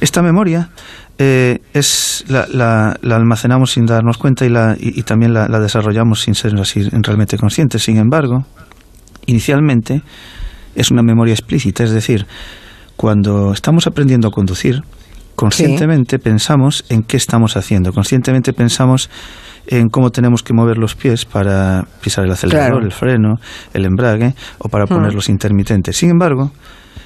Esta 0.00 0.22
memoria 0.22 0.70
eh, 1.18 1.60
es 1.72 2.24
la, 2.28 2.46
la, 2.48 3.16
almacenamos 3.16 3.72
sin 3.72 3.86
darnos 3.86 4.18
cuenta 4.18 4.44
y, 4.44 4.48
la, 4.48 4.76
y, 4.78 5.02
también 5.02 5.32
la, 5.32 5.48
la, 5.48 5.60
desarrollamos 5.60 6.22
sin 6.22 6.34
ser 6.34 6.54
así 6.58 6.88
realmente 6.90 7.38
conscientes. 7.38 7.82
Sin 7.82 7.98
embargo, 7.98 8.44
inicialmente 9.26 10.02
es 10.74 10.90
una 10.90 11.02
memoria 11.02 11.32
explícita, 11.32 11.84
es 11.84 11.92
decir, 11.92 12.26
cuando 12.96 13.52
estamos 13.52 13.86
aprendiendo 13.86 14.28
a 14.28 14.30
conducir, 14.30 14.82
conscientemente 15.36 16.18
pensamos 16.18 16.84
en 16.88 17.02
qué 17.02 17.16
estamos 17.16 17.56
haciendo, 17.56 17.92
conscientemente 17.92 18.52
pensamos 18.52 19.10
en 19.66 19.88
cómo 19.88 20.10
tenemos 20.10 20.42
que 20.42 20.52
mover 20.52 20.78
los 20.78 20.94
pies 20.94 21.24
para 21.24 21.86
pisar 22.00 22.24
el 22.24 22.32
acelerador, 22.32 22.82
el 22.84 22.92
freno, 22.92 23.36
el 23.72 23.84
embrague 23.84 24.34
o 24.58 24.68
para 24.68 24.86
poner 24.86 25.12
hmm. 25.12 25.14
los 25.14 25.28
intermitentes. 25.28 25.96
Sin 25.96 26.10
embargo, 26.10 26.52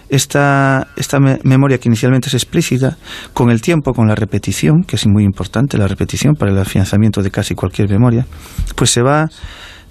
esta, 0.08 0.88
esta 0.96 1.18
memoria 1.20 1.78
que 1.78 1.88
inicialmente 1.88 2.28
es 2.28 2.34
explícita, 2.34 2.96
con 3.32 3.50
el 3.50 3.60
tiempo, 3.60 3.92
con 3.92 4.08
la 4.08 4.14
repetición, 4.14 4.82
que 4.82 4.96
es 4.96 5.06
muy 5.06 5.24
importante, 5.24 5.78
la 5.78 5.86
repetición 5.86 6.34
para 6.34 6.52
el 6.52 6.58
afianzamiento 6.58 7.22
de 7.22 7.30
casi 7.30 7.54
cualquier 7.54 7.88
memoria, 7.90 8.26
pues 8.74 8.90
se 8.90 9.02
va 9.02 9.28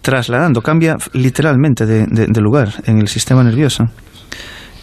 trasladando, 0.01 0.61
cambia 0.61 0.95
literalmente 1.13 1.85
de 1.85 2.41
lugar 2.41 2.69
en 2.85 2.99
el 2.99 3.07
sistema 3.07 3.43
nervioso 3.43 3.85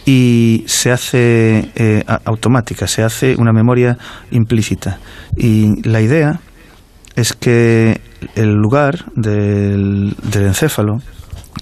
y 0.05 0.63
se 0.67 0.91
hace 0.91 1.71
eh, 1.75 2.03
automática, 2.25 2.87
se 2.87 3.03
hace 3.03 3.35
una 3.37 3.51
memoria 3.51 3.97
implícita. 4.31 4.99
Y 5.35 5.81
la 5.87 5.99
idea 5.99 6.39
es 7.15 7.33
que 7.33 7.99
el 8.35 8.53
lugar 8.53 9.05
del, 9.15 10.15
encéfalo 10.33 10.99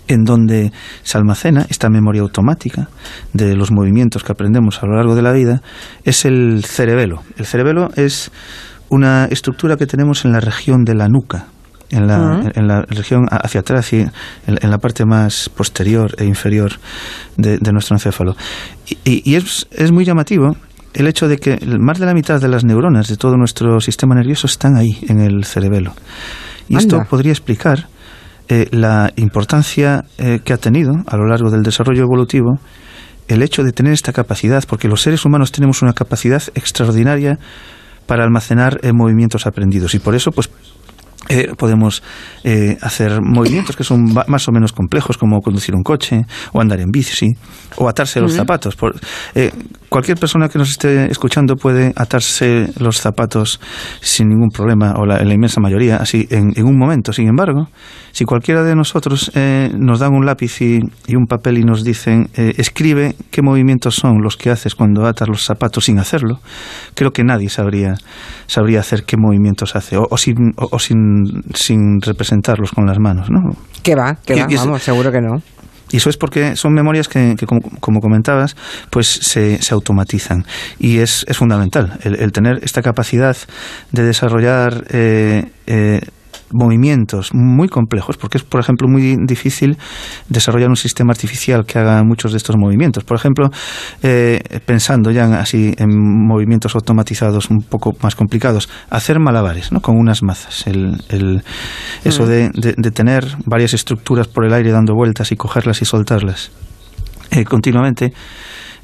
en 0.08 0.24
donde 0.24 0.72
se 1.04 1.18
almacena 1.18 1.66
esta 1.70 1.90
memoria 1.90 2.22
automática 2.22 2.90
de 3.34 3.56
los 3.56 3.72
movimientos 3.72 4.24
que 4.24 4.32
aprendemos 4.32 4.82
a 4.82 4.86
lo 4.86 4.96
largo 4.96 5.16
de 5.16 5.22
la 5.22 5.32
vida 5.32 5.62
es 6.04 6.26
el 6.26 6.64
cerebelo. 6.66 7.22
El 7.38 7.46
cerebelo 7.46 7.90
es 7.96 8.32
una 8.90 9.26
estructura 9.26 9.76
que 9.78 9.88
tenemos 9.88 10.26
en 10.26 10.34
la 10.34 10.40
región 10.40 10.84
de 10.84 10.96
la 10.96 11.08
nuca, 11.08 11.48
en 11.90 12.08
la, 12.08 12.52
en 12.54 12.68
la 12.68 12.82
región 12.82 13.26
hacia 13.30 13.62
atrás 13.62 13.94
y 13.94 13.98
en, 14.02 14.70
la 14.70 14.78
parte 14.78 15.06
más 15.06 15.50
posterior 15.50 16.14
e 16.18 16.26
inferior 16.26 16.74
de, 17.38 17.60
nuestro 17.72 17.96
encéfalo. 17.96 18.36
Y, 19.04 19.36
es, 19.36 19.68
es, 19.72 19.92
muy 19.92 20.06
llamativo 20.06 20.56
el 20.94 21.08
hecho 21.08 21.28
de 21.28 21.38
que 21.38 21.60
más 21.80 22.00
de 22.00 22.06
la 22.06 22.14
mitad 22.14 22.40
de 22.40 22.48
las 22.48 22.64
neuronas 22.64 23.08
de 23.08 23.18
todo 23.18 23.36
nuestro 23.38 23.80
sistema 23.80 24.16
nervioso 24.16 24.48
están 24.48 24.76
ahí, 24.76 24.98
en 25.08 25.20
el 25.20 25.44
cerebelo. 25.44 25.94
Y 26.70 26.78
esto 26.78 27.00
podría 27.10 27.32
explicar 27.32 27.88
eh, 28.50 28.68
la 28.72 29.12
importancia 29.16 30.04
eh, 30.18 30.40
que 30.44 30.54
ha 30.54 30.58
tenido 30.58 30.94
a 31.08 31.18
lo 31.18 31.28
largo 31.28 31.50
del 31.50 31.64
desarrollo 31.64 32.04
evolutivo 32.04 32.60
el 33.28 33.42
hecho 33.42 33.64
de 33.64 33.72
tener 33.72 33.94
esta 33.94 34.12
capacidad, 34.12 34.64
porque 34.68 34.88
los 34.88 35.02
seres 35.02 35.24
humanos 35.26 35.52
tenemos 35.52 35.82
una 35.82 35.94
capacidad 35.94 36.44
extraordinaria 36.56 37.40
para 38.06 38.24
almacenar 38.24 38.80
eh, 38.84 38.92
movimientos 38.94 39.48
aprendidos. 39.48 39.96
Y 39.96 40.00
por 40.00 40.16
eso 40.16 40.32
pues 40.32 40.50
eh, 41.30 41.54
podemos 41.58 42.04
eh, 42.44 42.78
hacer 42.82 43.22
movimientos 43.22 43.78
que 43.78 43.86
son 43.86 44.14
más 44.28 44.48
o 44.50 44.52
menos 44.52 44.74
complejos, 44.74 45.18
como 45.18 45.40
conducir 45.40 45.74
un 45.74 45.84
coche, 45.84 46.26
o 46.52 46.60
andar 46.60 46.82
en 46.82 46.92
bici, 46.92 47.32
o 47.78 47.88
atarse 47.88 48.20
los 48.20 48.34
zapatos. 48.34 48.76
Por, 48.76 48.96
eh, 49.34 49.52
cualquier 49.88 50.18
persona 50.18 50.50
que 50.50 50.60
nos 50.60 50.70
esté 50.70 51.10
escuchando 51.10 51.56
puede 51.56 51.94
atarse 51.96 52.68
los 52.78 52.98
zapatos 52.98 53.62
sin 54.02 54.28
ningún 54.28 54.50
problema, 54.50 54.96
o 54.98 55.06
la, 55.06 55.24
inmensa 55.34 55.62
mayoría, 55.62 55.98
así 55.98 56.28
en, 56.30 56.52
un 56.64 56.78
momento. 56.78 57.14
Sin 57.14 57.28
embargo, 57.28 57.70
si 58.12 58.26
cualquiera 58.26 58.64
de 58.64 58.76
nosotros 58.76 59.32
nos 59.78 60.00
dan 60.00 60.14
un 60.14 60.26
lápiz 60.26 60.62
y, 60.62 60.82
un 61.16 61.26
papel 61.28 61.58
y 61.58 61.64
nos 61.64 61.84
dicen, 61.84 62.30
escribe 62.36 63.16
qué 63.32 63.42
movimientos 63.42 63.96
son 63.96 64.22
los 64.22 64.36
que 64.36 64.50
haces 64.50 64.76
cuando 64.76 65.06
atas 65.06 65.28
los 65.28 65.44
zapatos 65.46 65.86
sin 65.86 66.00
hacerlo, 66.00 66.40
creo 66.96 67.12
que 67.12 67.24
nadie 67.24 67.50
sabría, 67.50 67.96
sabría 68.48 68.82
hacer 68.82 69.04
qué 69.06 69.16
movimientos 69.18 69.76
hace, 69.76 69.98
o, 69.98 70.18
sin, 70.18 70.54
o 70.58 70.80
sin 70.80 71.13
sin, 71.54 72.02
representarlos 72.02 72.72
con 72.72 72.86
las 72.86 73.00
manos, 73.00 73.30
¿no? 73.30 73.40
Que 73.82 73.96
va, 73.96 74.16
que 74.26 74.36
va, 74.36 74.48
vamos, 74.56 74.82
seguro 74.82 75.12
que 75.12 75.22
no. 75.22 75.42
Y 75.94 75.98
eso 75.98 76.10
es 76.10 76.18
porque 76.18 76.56
son 76.56 76.74
memorias 76.74 77.08
que, 77.08 77.36
como, 77.80 78.00
comentabas, 78.02 78.56
pues 78.90 79.08
se, 79.08 79.62
se 79.62 79.74
automatizan. 79.76 80.44
Y 80.80 80.98
es, 80.98 81.24
es 81.28 81.38
fundamental 81.38 82.00
el, 82.04 82.32
tener 82.32 82.64
esta 82.64 82.82
capacidad 82.82 83.38
de 83.92 84.04
desarrollar 84.04 84.86
eh, 84.90 85.52
eh, 85.68 86.02
movimientos 86.54 87.34
muy 87.34 87.68
complejos, 87.68 88.18
porque 88.18 88.38
es, 88.38 88.44
por 88.44 88.60
ejemplo, 88.60 88.88
muy 88.88 89.18
difícil 89.26 89.78
desarrollar 90.30 90.70
un 90.70 90.76
sistema 90.76 91.12
artificial 91.12 91.66
que 91.66 91.80
haga 91.80 92.04
muchos 92.04 92.32
de 92.32 92.38
estos 92.38 92.56
movimientos. 92.58 93.04
Por 93.04 93.18
ejemplo, 93.18 93.50
eh, 94.02 94.42
pensando 94.66 95.12
ya 95.12 95.26
así 95.40 95.74
en 95.78 95.90
movimientos 96.28 96.76
automatizados 96.76 97.50
un 97.50 97.62
poco 97.62 97.94
más 98.02 98.16
complicados, 98.16 98.70
hacer 98.90 99.20
malabares 99.20 99.72
¿no? 99.72 99.82
con 99.82 99.98
unas 99.98 100.24
mazas. 100.24 100.68
El, 100.68 101.02
el 101.10 101.44
eso 102.04 102.26
de, 102.26 102.50
de, 102.54 102.92
tener 102.92 103.26
varias 103.46 103.74
estructuras 103.74 104.28
por 104.28 104.46
el 104.46 104.54
aire 104.54 104.72
dando 104.72 104.94
vueltas 104.94 105.32
y 105.32 105.36
cogerlas 105.36 105.82
y 105.82 105.86
soltarlas 105.86 106.52
eh, 107.32 107.44
continuamente. 107.46 108.14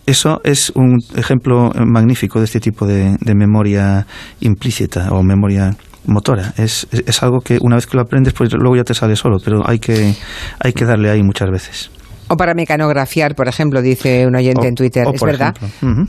Eso 0.06 0.42
es 0.44 0.72
un 0.74 1.00
ejemplo 1.16 1.72
magnífico 1.86 2.40
de 2.40 2.46
este 2.46 2.60
tipo 2.60 2.88
de, 2.88 3.16
de 3.20 3.36
memoria 3.36 4.08
implícita 4.40 5.12
o 5.12 5.22
memoria 5.22 5.76
motora. 6.06 6.54
Es, 6.58 6.88
es, 6.92 7.24
algo 7.24 7.40
que 7.40 7.58
una 7.62 7.76
vez 7.76 7.88
que 7.88 7.98
lo 7.98 8.04
aprendes, 8.04 8.34
pues 8.34 8.52
luego 8.54 8.76
ya 8.76 8.84
te 8.84 8.94
sale 8.94 9.16
solo, 9.16 9.38
pero 9.44 9.68
hay 9.68 9.80
que, 9.80 10.14
hay 10.60 10.74
que 10.74 10.86
darle 10.86 11.10
ahí 11.10 11.24
muchas 11.24 11.50
veces. 11.50 11.92
O 12.32 12.38
para 12.38 12.54
mecanografiar, 12.54 13.34
por 13.34 13.48
ejemplo, 13.48 13.82
dice 13.82 14.28
un 14.28 14.36
oyente 14.36 14.68
en 14.68 14.76
Twitter. 14.76 15.08
es 15.12 15.22
verdad. 15.22 15.56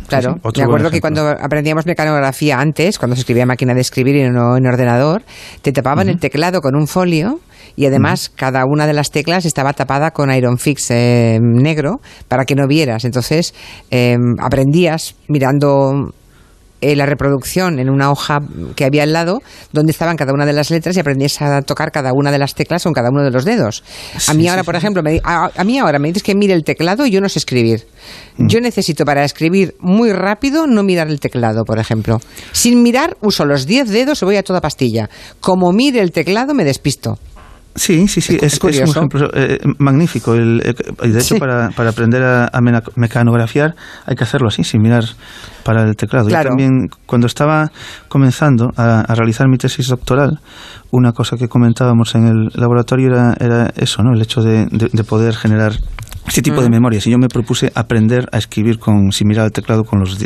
Claro. 0.07 0.37
Me 0.55 0.63
acuerdo 0.63 0.91
que 0.91 1.01
cuando 1.01 1.27
aprendíamos 1.29 1.87
mecanografía 1.87 2.61
antes, 2.61 2.99
cuando 2.99 3.17
se 3.17 3.21
escribía 3.21 3.47
máquina 3.47 3.73
de 3.73 3.81
escribir 3.81 4.17
y 4.17 4.29
no 4.29 4.59
en 4.59 4.67
ordenador, 4.67 5.23
te 5.63 5.73
tapaban 5.73 6.11
el 6.11 6.19
teclado 6.19 6.61
con 6.61 6.77
un 6.77 6.87
folio 6.87 7.41
y 7.75 7.87
además 7.87 8.31
cada 8.35 8.67
una 8.67 8.87
de 8.87 8.93
las 8.93 9.11
teclas 9.11 9.47
estaba 9.47 9.73
tapada 9.73 10.11
con 10.11 10.31
Iron 10.31 10.59
Fix 10.59 10.91
eh, 10.91 11.39
negro 11.41 12.01
para 12.29 12.45
que 12.45 12.55
no 12.55 12.67
vieras. 12.67 13.07
Entonces 13.07 13.55
eh, 13.91 14.19
aprendías 14.41 15.17
mirando 15.29 16.13
eh, 16.81 16.97
la 16.97 17.07
reproducción 17.07 17.79
en 17.79 17.91
una 17.91 18.11
hoja 18.11 18.41
que 18.75 18.85
había 18.85 19.03
al 19.03 19.13
lado, 19.13 19.43
donde 19.73 19.93
estaban 19.93 20.17
cada 20.17 20.33
una 20.33 20.47
de 20.47 20.53
las 20.53 20.71
letras 20.71 20.97
y 20.97 21.01
aprendías 21.01 21.41
a 21.43 21.63
tocar 21.63 21.93
cada 21.93 22.13
una 22.13 22.31
de 22.33 22.39
las 22.39 22.55
teclas 22.55 22.85
con 22.85 22.93
cada 22.93 23.11
uno 23.11 23.23
de 23.23 23.31
los 23.31 23.45
dedos. 23.45 23.83
a 24.29 24.35
mí 24.35 24.49
ahora, 24.49 24.65
por 24.65 24.77
ejemplo, 24.77 25.03
me, 25.03 25.21
a, 25.23 25.65
mí 25.65 25.79
ahora 25.79 25.99
me 25.99 26.09
dices 26.09 26.23
que 26.23 26.35
mire 26.35 26.55
el 26.55 26.65
teclado 26.65 27.07
y 27.07 27.11
yo 27.11 27.21
no 27.21 27.29
sé 27.29 27.39
escribir. 27.39 27.87
Mm. 28.37 28.47
Yo 28.49 28.61
necesito 28.61 29.05
para 29.05 29.25
escribir 29.25 29.75
muy 29.81 30.13
rápido 30.13 30.67
no 30.67 30.83
mirar 30.83 31.09
el 31.09 31.21
teclado, 31.21 31.65
por 31.65 31.79
ejemplo. 31.79 32.21
Sin 32.53 32.83
mirar 32.83 33.17
uso 33.21 33.45
los 33.45 33.67
10 33.67 33.89
dedos 33.89 34.23
y 34.23 34.25
voy 34.25 34.37
a 34.37 34.43
toda 34.43 34.61
pastilla. 34.61 35.09
Como 35.41 35.73
mire 35.73 36.01
el 36.01 36.13
teclado 36.13 36.55
me 36.55 36.65
despisto. 36.65 37.19
Sí, 37.75 38.09
sí, 38.09 38.21
sí, 38.21 38.37
es, 38.41 38.59
un 38.63 38.71
ejemplo 38.71 39.31
eh, 39.33 39.59
magnífico. 39.79 40.35
El, 40.35 40.61
eh, 40.65 41.09
de 41.09 41.19
hecho, 41.19 41.37
para, 41.37 41.71
para, 41.71 41.91
aprender 41.91 42.23
a, 42.23 42.51
mecanografiar 42.97 43.75
hay 44.07 44.17
que 44.17 44.25
hacerlo 44.25 44.49
así, 44.49 44.65
sin 44.65 44.83
mirar 44.83 45.05
para 45.63 45.85
el 45.85 45.95
teclado. 45.95 46.29
Yo 46.29 46.43
también, 46.43 46.89
cuando 47.07 47.27
estaba 47.27 47.71
comenzando 48.09 48.71
a, 48.77 49.15
realizar 49.15 49.49
mi 49.49 49.57
tesis 49.57 49.87
doctoral, 49.87 50.41
una 50.91 51.13
cosa 51.13 51.37
que 51.37 51.49
comentábamos 51.49 52.15
en 52.17 52.27
el 52.27 52.49
laboratorio 52.55 53.09
era, 53.13 53.37
era 53.39 53.73
eso, 53.77 54.03
¿no? 54.03 54.15
el 54.15 54.21
hecho 54.21 54.43
de, 54.43 54.67
de 54.67 55.05
poder 55.05 55.35
generar 55.37 55.75
este 56.31 56.43
tipo 56.43 56.63
de 56.63 56.69
mm. 56.69 56.73
memorias. 56.73 57.07
Y 57.07 57.11
yo 57.11 57.19
me 57.19 57.29
propuse 57.29 57.73
aprender 57.75 58.29
a 58.33 58.39
escribir 58.39 58.79
con, 58.79 59.13
sin 59.13 59.29
mirar 59.29 59.47
al 59.47 59.53
teclado 59.53 59.85
con 59.85 60.01
los, 60.01 60.17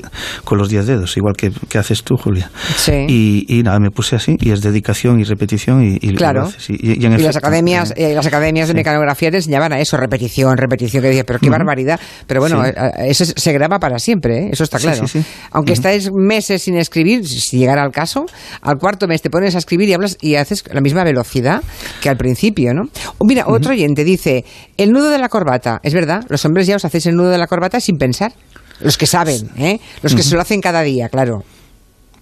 con 0.44 0.58
los 0.58 0.68
diez 0.68 0.86
dedos, 0.86 1.16
igual 1.16 1.34
que, 1.36 1.78
haces 1.78 2.02
tú, 2.02 2.16
Julia. 2.16 2.50
Sí. 2.76 3.46
Y, 3.48 3.62
nada, 3.62 3.78
me 3.80 3.90
puse 3.90 4.16
así, 4.16 4.36
y 4.40 4.50
es 4.50 4.60
dedicación 4.60 5.20
y 5.20 5.24
repetición. 5.24 5.82
Y, 5.82 6.14
claro. 6.14 6.50
Y, 6.68 7.04
las 7.34 7.42
academias, 7.42 7.90
eh, 7.92 8.12
eh, 8.12 8.14
las 8.14 8.26
academias 8.26 8.68
de 8.68 8.74
mecanografía 8.74 9.30
te 9.30 9.38
enseñaban 9.38 9.72
a 9.72 9.80
eso, 9.80 9.96
repetición, 9.96 10.56
repetición, 10.56 11.02
que 11.02 11.08
decía, 11.08 11.24
pero 11.24 11.38
qué 11.38 11.50
barbaridad. 11.50 11.98
Pero 12.26 12.40
bueno, 12.40 12.64
eh, 12.64 12.72
eso 13.06 13.24
se 13.24 13.52
graba 13.52 13.78
para 13.78 13.98
siempre, 13.98 14.50
eso 14.52 14.64
está 14.64 14.78
claro. 14.78 15.04
Aunque 15.50 15.72
estáis 15.72 16.10
meses 16.12 16.62
sin 16.62 16.76
escribir, 16.76 17.26
si 17.26 17.58
llegara 17.58 17.82
al 17.82 17.90
caso, 17.90 18.26
al 18.62 18.76
cuarto 18.78 19.06
mes 19.08 19.22
te 19.22 19.30
pones 19.30 19.54
a 19.54 19.58
escribir 19.58 19.88
y 19.88 19.94
hablas 19.94 20.16
y 20.20 20.36
haces 20.36 20.64
la 20.72 20.80
misma 20.80 21.04
velocidad 21.04 21.62
que 22.00 22.08
al 22.08 22.16
principio, 22.16 22.72
¿no? 22.74 22.84
Mira, 23.20 23.44
otro 23.48 23.72
oyente 23.72 24.04
dice, 24.04 24.44
el 24.76 24.92
nudo 24.92 25.10
de 25.10 25.18
la 25.18 25.28
corbata 25.28 25.80
es 25.82 25.94
verdad, 25.94 26.24
los 26.28 26.44
hombres 26.44 26.66
ya 26.66 26.76
os 26.76 26.84
hacéis 26.84 27.06
el 27.06 27.16
nudo 27.16 27.30
de 27.30 27.38
la 27.38 27.46
corbata 27.46 27.80
sin 27.80 27.96
pensar. 27.96 28.32
Los 28.80 28.98
que 28.98 29.06
saben, 29.06 29.50
¿eh? 29.56 29.78
Los 30.02 30.16
que 30.16 30.22
se 30.22 30.34
lo 30.34 30.40
hacen 30.40 30.60
cada 30.60 30.82
día, 30.82 31.08
claro. 31.08 31.44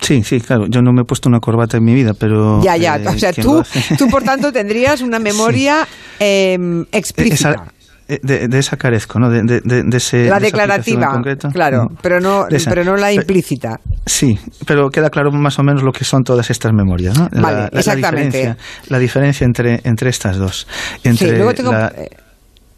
Sí, 0.03 0.23
sí, 0.25 0.41
claro. 0.41 0.67
Yo 0.69 0.83
no 0.83 0.93
me 0.93 1.03
he 1.03 1.05
puesto 1.05 1.29
una 1.29 1.39
corbata 1.39 1.77
en 1.79 1.85
mi 1.85 1.95
vida, 1.95 2.13
pero... 2.19 2.63
Ya, 2.63 2.77
ya. 2.77 2.97
Eh, 2.97 3.07
o 3.07 3.19
sea, 3.19 3.33
tú, 3.33 3.63
tú, 3.99 4.09
por 4.09 4.23
tanto, 4.23 4.53
tendrías 4.53 5.01
una 5.01 5.19
memoria 5.19 5.87
em, 6.19 6.85
explícita. 6.93 7.65
Eh, 8.09 8.19
de, 8.21 8.59
esa 8.59 8.77
carezco, 8.77 9.21
¿no? 9.21 9.31
De, 9.31 9.43
de, 9.43 9.97
ese, 9.97 10.27
la 10.27 10.41
declarativa, 10.41 11.23
claro, 11.53 11.89
pero 12.03 12.21
no, 12.21 12.47
pero 12.69 12.85
no 12.85 12.97
la 12.97 13.13
implícita. 13.13 13.81
Sí, 14.05 14.39
pero 14.67 14.91
queda 14.91 15.09
claro 15.09 15.31
más 15.31 15.59
o 15.61 15.63
menos 15.63 15.83
lo 15.85 15.93
que 15.93 16.05
son 16.05 16.25
todas 16.25 16.51
estas 16.51 16.73
memorias, 16.73 17.17
¿no? 17.17 17.29
Vale, 17.41 17.69
exactamente. 17.73 18.57
La 18.89 18.99
diferencia, 18.99 19.45
entre, 19.45 19.81
entre 19.85 20.11
estas 20.11 20.37
dos. 20.37 20.67
Entre 21.05 21.29
sí, 21.29 21.37
luego 21.37 21.55
tengo... 21.55 21.73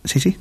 Sí, 0.04 0.20
sí. 0.20 0.36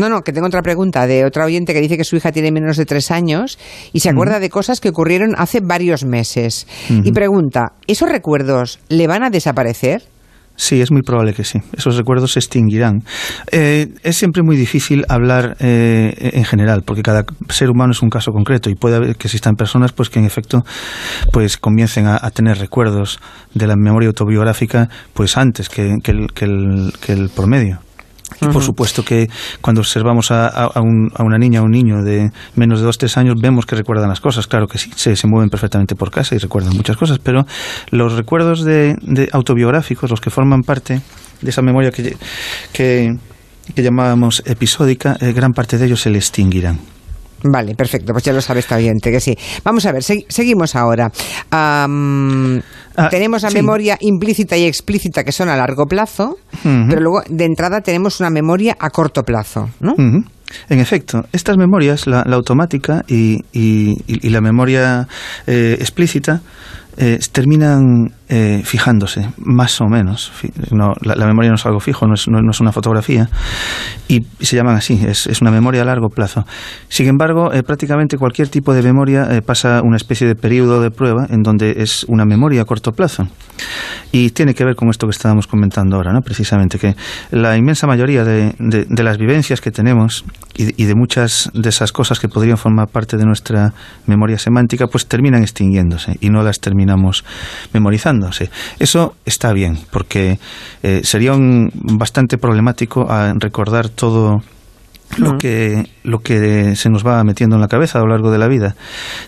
No, 0.00 0.08
no, 0.08 0.22
que 0.22 0.32
tengo 0.32 0.46
otra 0.46 0.62
pregunta 0.62 1.06
de 1.06 1.26
otra 1.26 1.44
oyente 1.44 1.74
que 1.74 1.80
dice 1.82 1.98
que 1.98 2.04
su 2.04 2.16
hija 2.16 2.32
tiene 2.32 2.50
menos 2.50 2.78
de 2.78 2.86
tres 2.86 3.10
años 3.10 3.58
y 3.92 4.00
se 4.00 4.08
acuerda 4.08 4.40
de 4.40 4.48
cosas 4.48 4.80
que 4.80 4.88
ocurrieron 4.88 5.34
hace 5.36 5.60
varios 5.60 6.06
meses. 6.06 6.66
Y 6.88 7.12
pregunta, 7.12 7.74
¿esos 7.86 8.08
recuerdos 8.08 8.80
le 8.88 9.06
van 9.06 9.24
a 9.24 9.28
desaparecer? 9.28 10.02
Sí, 10.56 10.80
es 10.80 10.90
muy 10.90 11.02
probable 11.02 11.34
que 11.34 11.44
sí. 11.44 11.58
Esos 11.76 11.98
recuerdos 11.98 12.32
se 12.32 12.38
extinguirán. 12.38 13.02
Eh, 13.52 13.88
es 14.02 14.16
siempre 14.16 14.42
muy 14.42 14.56
difícil 14.56 15.04
hablar 15.10 15.58
eh, 15.60 16.30
en 16.32 16.44
general, 16.44 16.80
porque 16.82 17.02
cada 17.02 17.24
ser 17.50 17.68
humano 17.68 17.92
es 17.92 18.00
un 18.00 18.08
caso 18.08 18.32
concreto 18.32 18.70
y 18.70 18.76
puede 18.76 18.96
haber 18.96 19.16
que 19.16 19.28
existan 19.28 19.54
personas 19.54 19.92
pues 19.92 20.08
que 20.08 20.18
en 20.18 20.24
efecto 20.24 20.62
pues 21.30 21.58
comiencen 21.58 22.06
a, 22.06 22.18
tener 22.30 22.56
recuerdos 22.56 23.20
de 23.52 23.66
la 23.66 23.76
memoria 23.76 24.08
autobiográfica 24.08 24.88
pues 25.12 25.36
antes 25.36 25.68
que, 25.68 25.98
el, 26.04 26.32
que 26.32 27.12
el 27.12 27.28
promedio. 27.36 27.80
Y 28.40 28.46
por 28.46 28.62
supuesto 28.62 29.04
que 29.04 29.28
cuando 29.60 29.80
observamos 29.80 30.30
a, 30.30 30.48
a, 30.48 30.80
una 30.80 31.38
niña 31.38 31.60
o 31.60 31.64
un 31.64 31.70
niño 31.70 32.02
de 32.02 32.30
menos 32.54 32.80
de 32.80 32.86
dos 32.86 32.98
tres 32.98 33.16
años 33.16 33.36
vemos 33.40 33.66
que 33.66 33.76
recuerdan 33.76 34.08
las 34.08 34.20
cosas. 34.20 34.46
Claro 34.46 34.66
que 34.66 34.78
sí, 34.78 34.90
se, 34.94 35.16
se 35.16 35.26
mueven 35.26 35.50
perfectamente 35.50 35.94
por 35.94 36.10
casa 36.10 36.34
y 36.34 36.38
recuerdan 36.38 36.76
muchas 36.76 36.96
cosas, 36.96 37.18
pero 37.18 37.44
los 37.90 38.14
recuerdos 38.14 38.64
de, 38.64 38.96
autobiográficos, 39.32 40.10
los 40.10 40.20
que 40.20 40.30
forman 40.30 40.62
parte 40.62 41.00
de 41.40 41.50
esa 41.50 41.62
memoria 41.62 41.90
que, 41.90 42.16
que, 42.72 43.16
llamábamos 43.76 44.42
episódica, 44.46 45.16
eh, 45.20 45.32
gran 45.32 45.52
parte 45.52 45.78
de 45.78 45.86
ellos 45.86 46.00
se 46.00 46.10
le 46.10 46.18
extinguirán. 46.18 46.78
Vale, 47.42 47.74
perfecto, 47.74 48.12
pues 48.12 48.24
ya 48.24 48.32
lo 48.32 48.40
sabe 48.40 48.60
esta 48.60 48.76
oyente, 48.76 49.10
que 49.10 49.20
sí. 49.20 49.36
Vamos 49.64 49.86
a 49.86 49.92
ver, 49.92 50.02
seguimos 50.02 50.76
ahora. 50.76 51.10
Ah, 51.50 51.86
tenemos 53.10 53.42
la 53.42 53.50
memoria 53.50 53.96
implícita 54.00 54.56
y 54.56 54.66
explícita 54.66 55.24
que 55.24 55.32
son 55.32 55.48
a 55.48 55.56
largo 55.56 55.86
plazo, 55.86 56.36
pero 56.62 57.00
luego 57.00 57.22
de 57.28 57.44
entrada 57.44 57.80
tenemos 57.80 58.20
una 58.20 58.30
memoria 58.30 58.76
a 58.78 58.90
corto 58.90 59.22
plazo, 59.22 59.70
¿no? 59.80 59.94
En 60.68 60.80
efecto, 60.80 61.24
estas 61.32 61.56
memorias, 61.56 62.06
la, 62.06 62.22
automática 62.22 63.04
y, 63.08 63.38
la 64.28 64.40
memoria 64.40 65.06
eh, 65.46 65.76
explícita, 65.78 66.42
eh, 66.96 67.18
terminan 67.32 68.12
eh, 68.32 68.62
fijándose, 68.64 69.28
más 69.38 69.80
o 69.80 69.88
menos. 69.88 70.30
No, 70.70 70.94
la, 71.02 71.26
memoria 71.26 71.50
no 71.50 71.56
es 71.56 71.66
algo 71.66 71.80
fijo, 71.80 72.06
no 72.06 72.14
es, 72.14 72.28
no, 72.28 72.48
es 72.48 72.60
una 72.60 72.70
fotografía, 72.70 73.28
y, 74.06 74.20
se 74.38 74.54
llaman 74.54 74.76
así, 74.76 75.00
es, 75.04 75.26
es, 75.26 75.40
una 75.42 75.50
memoria 75.50 75.82
a 75.82 75.84
largo 75.84 76.10
plazo. 76.10 76.46
Sin 76.88 77.08
embargo, 77.08 77.52
eh, 77.52 77.64
prácticamente 77.64 78.18
cualquier 78.18 78.48
tipo 78.48 78.72
de 78.72 78.82
memoria 78.82 79.42
pasa 79.44 79.82
una 79.82 79.96
especie 79.96 80.28
de 80.28 80.36
periodo 80.36 80.80
de 80.80 80.92
prueba 80.92 81.26
en 81.28 81.42
donde 81.42 81.74
es 81.78 82.04
una 82.04 82.24
memoria 82.24 82.62
a 82.62 82.64
corto 82.66 82.92
plazo. 82.92 83.26
Y 84.12 84.30
tiene 84.30 84.54
que 84.54 84.64
ver 84.64 84.76
con 84.76 84.88
esto 84.90 85.08
que 85.08 85.12
estábamos 85.12 85.48
comentando 85.48 85.96
ahora, 85.96 86.12
¿no? 86.12 86.20
precisamente, 86.20 86.78
que 86.78 86.94
la 87.32 87.56
inmensa 87.56 87.88
mayoría 87.88 88.22
de, 88.22 88.54
de, 88.58 89.02
las 89.02 89.18
vivencias 89.18 89.60
que 89.60 89.72
tenemos 89.72 90.24
y, 90.56 90.80
y 90.80 90.86
de 90.86 90.94
muchas 90.94 91.50
de 91.52 91.68
esas 91.68 91.90
cosas 91.90 92.20
que 92.20 92.28
podrían 92.28 92.58
formar 92.58 92.86
parte 92.88 93.16
de 93.16 93.24
nuestra 93.24 93.72
memoria 94.06 94.38
semántica, 94.38 94.86
pues 94.86 95.06
terminan 95.06 95.42
extinguiéndose 95.42 96.16
y 96.20 96.30
no 96.30 96.44
las 96.44 96.60
terminamos 96.60 97.24
Eso 98.78 99.14
está 99.24 99.52
bien, 99.52 99.78
porque 99.90 100.38
eh, 100.82 101.00
sería 101.04 101.32
un, 101.32 101.70
bastante 101.74 102.38
problemático 102.38 103.10
a 103.10 103.32
recordar 103.34 103.88
todo 103.88 104.42
lo 105.18 105.38
que, 105.38 105.84
lo 106.04 106.20
que 106.20 106.76
se 106.76 106.88
nos 106.88 107.04
va 107.04 107.22
metiendo 107.24 107.56
en 107.56 107.62
la 107.62 107.68
cabeza 107.68 107.98
a 107.98 108.02
lo 108.02 108.08
largo 108.08 108.30
de 108.30 108.38
la 108.38 108.48
vida. 108.48 108.76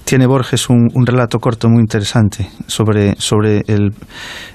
Tiene 0.05 0.27
Borges 0.27 0.69
un, 0.69 0.91
relato 1.05 1.39
corto 1.39 1.69
muy 1.69 1.81
interesante 1.81 2.49
sobre, 2.67 3.15
sobre 3.19 3.63
el, 3.67 3.93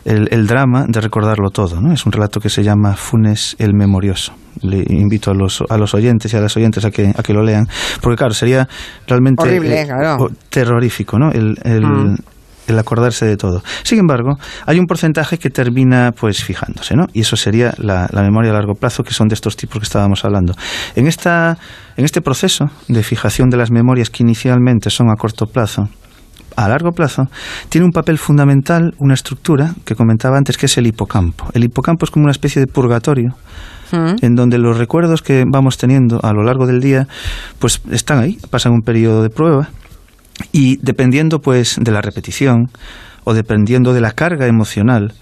el, 0.06 0.48
drama 0.48 0.86
de 0.88 1.02
recordarlo 1.02 1.50
todo. 1.50 1.82
¿no? 1.82 1.94
Es 1.94 2.06
un 2.06 2.12
relato 2.12 2.40
que 2.40 2.50
se 2.50 2.64
llama 2.64 2.96
Funes 2.96 3.56
el 3.60 3.74
Memorioso. 3.74 4.34
Le 4.62 4.84
invito 4.90 5.32
a 5.32 5.34
los, 5.36 5.64
a 5.70 5.78
los 5.78 5.94
oyentes 5.94 6.34
y 6.34 6.38
a 6.38 6.42
las 6.42 6.56
oyentes 6.58 6.84
a 6.86 6.92
que, 6.92 7.14
a 7.16 7.22
que 7.22 7.34
lo 7.34 7.44
lean, 7.44 7.68
porque 8.02 8.18
claro, 8.18 8.34
sería 8.34 8.68
realmente 9.06 9.44
Horrible, 9.44 9.88
terrorífico 10.50 11.20
¿no? 11.20 11.32
el, 11.32 11.60
el 11.64 11.84
acordarse 12.80 13.26
de 13.26 13.38
todo. 13.38 13.64
Sin 13.84 14.00
embargo, 14.00 14.38
hay 14.66 14.80
un 14.80 14.86
porcentaje 14.86 15.38
que 15.38 15.50
termina 15.50 16.12
pues 16.12 16.44
fijándose, 16.44 16.96
¿no? 16.96 17.06
Y 17.14 17.22
eso 17.22 17.36
sería 17.36 17.74
la, 17.78 18.08
memoria 18.14 18.52
a 18.52 18.54
largo 18.54 18.74
plazo, 18.74 19.04
que 19.04 19.14
son 19.14 19.28
de 19.28 19.36
estos 19.36 19.56
tipos 19.56 19.80
que 19.80 19.86
estábamos 19.86 20.26
hablando. 20.26 20.54
En, 20.96 21.08
esta, 21.08 21.58
en 21.96 22.06
este 22.06 22.22
proceso 22.22 22.66
de 22.88 23.04
fijación 23.04 23.50
de 23.50 23.58
las 23.58 23.72
memorias 23.72 24.10
que 24.10 24.24
inicialmente 24.24 24.90
son 24.90 25.10
a 25.10 25.16
corto 25.16 25.46
plazo, 25.46 25.90
a 26.56 26.68
largo 26.68 26.92
plazo, 26.92 27.24
tiene 27.70 27.86
un 27.86 27.92
papel 27.92 28.18
fundamental, 28.18 28.96
una 28.98 29.14
estructura 29.14 29.74
que 29.86 29.96
comentaba 29.96 30.38
antes, 30.38 30.58
que 30.58 30.66
es 30.66 30.78
el 30.78 30.88
hipocampo. 30.88 31.50
El 31.54 31.64
hipocampo 31.64 32.06
es 32.06 32.12
como 32.12 32.24
una 32.24 32.32
especie 32.32 32.60
de 32.60 32.68
purgatorio 32.68 33.36
mm. 33.92 34.26
en 34.26 34.36
donde 34.36 34.58
los 34.58 34.78
recuerdos 34.78 35.22
que 35.22 35.44
vamos 35.52 35.78
teniendo 35.78 36.20
a 36.24 36.34
lo 36.34 36.44
largo 36.44 36.66
del 36.66 36.80
día, 36.80 37.08
pues 37.60 37.82
están 37.92 38.20
ahí, 38.20 38.38
pasan 38.50 38.74
un 38.74 38.82
periodo 38.82 39.22
de 39.22 39.30
prueba 39.30 39.70
y 40.52 40.78
dependiendo 40.78 41.40
pues 41.40 41.78
de 41.80 41.92
la 41.92 42.02
repetición 42.02 42.70
o 43.24 43.34
dependiendo 43.34 43.94
de 43.94 44.02
la 44.02 44.12
carga 44.12 44.48
emocional 44.48 45.14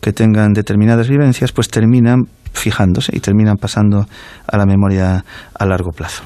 que 0.00 0.12
tengan 0.12 0.52
determinadas 0.52 1.08
vivencias, 1.08 1.52
pues 1.52 1.68
terminan 1.68 2.26
fijándose 2.52 3.16
y 3.16 3.20
terminan 3.20 3.56
pasando 3.56 4.06
a 4.46 4.56
la 4.56 4.66
memoria 4.66 5.24
a 5.54 5.66
largo 5.66 5.92
plazo. 5.92 6.24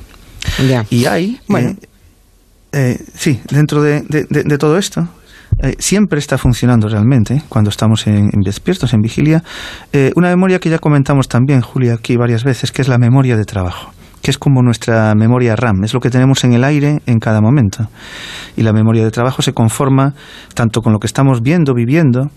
Y 0.91 1.05
hay, 1.05 1.39
bueno. 1.49 1.71
Eh, 1.71 1.77
eh, 2.73 2.99
sí, 3.15 3.41
dentro 3.51 3.83
de, 3.83 4.03
todo 4.59 4.79
esto, 4.79 5.09
eh, 5.63 5.75
siempre 5.79 6.19
está 6.19 6.39
funcionando 6.39 6.89
realmente, 6.89 7.43
cuando 7.49 7.71
estamos 7.71 8.07
en, 8.07 8.31
despiertos, 8.43 8.93
en 8.93 9.01
vigilia, 9.01 9.43
una 10.15 10.29
memoria 10.29 10.59
que 10.59 10.71
ya 10.71 10.79
comentamos 10.79 11.29
también, 11.29 11.61
Julia, 11.61 11.95
aquí 11.95 12.17
varias 12.17 12.45
veces, 12.45 12.73
que 12.73 12.83
es 12.83 12.89
la 12.89 12.99
memoria 12.99 13.37
de 13.37 13.45
trabajo 13.45 13.93
que 14.27 14.33
es 14.33 14.39
como 14.39 14.61
nuestra 14.61 15.15
memoria 15.15 15.55
RAM, 15.55 15.85
es 15.85 15.95
lo 15.95 16.01
que 16.01 16.11
tenemos 16.11 16.43
en 16.43 16.53
el 16.53 16.65
aire 16.65 17.01
en 17.07 17.21
cada 17.21 17.41
momento. 17.41 17.87
Y 18.57 18.62
la 18.62 18.73
memoria 18.73 19.05
de 19.05 19.12
trabajo 19.12 19.41
se 19.41 19.53
conforma 19.53 20.15
tanto 20.53 20.83
con 20.83 20.93
lo 20.93 20.99
que 20.99 21.07
estamos 21.07 21.43
viendo, 21.43 21.75
viviendo, 21.75 22.29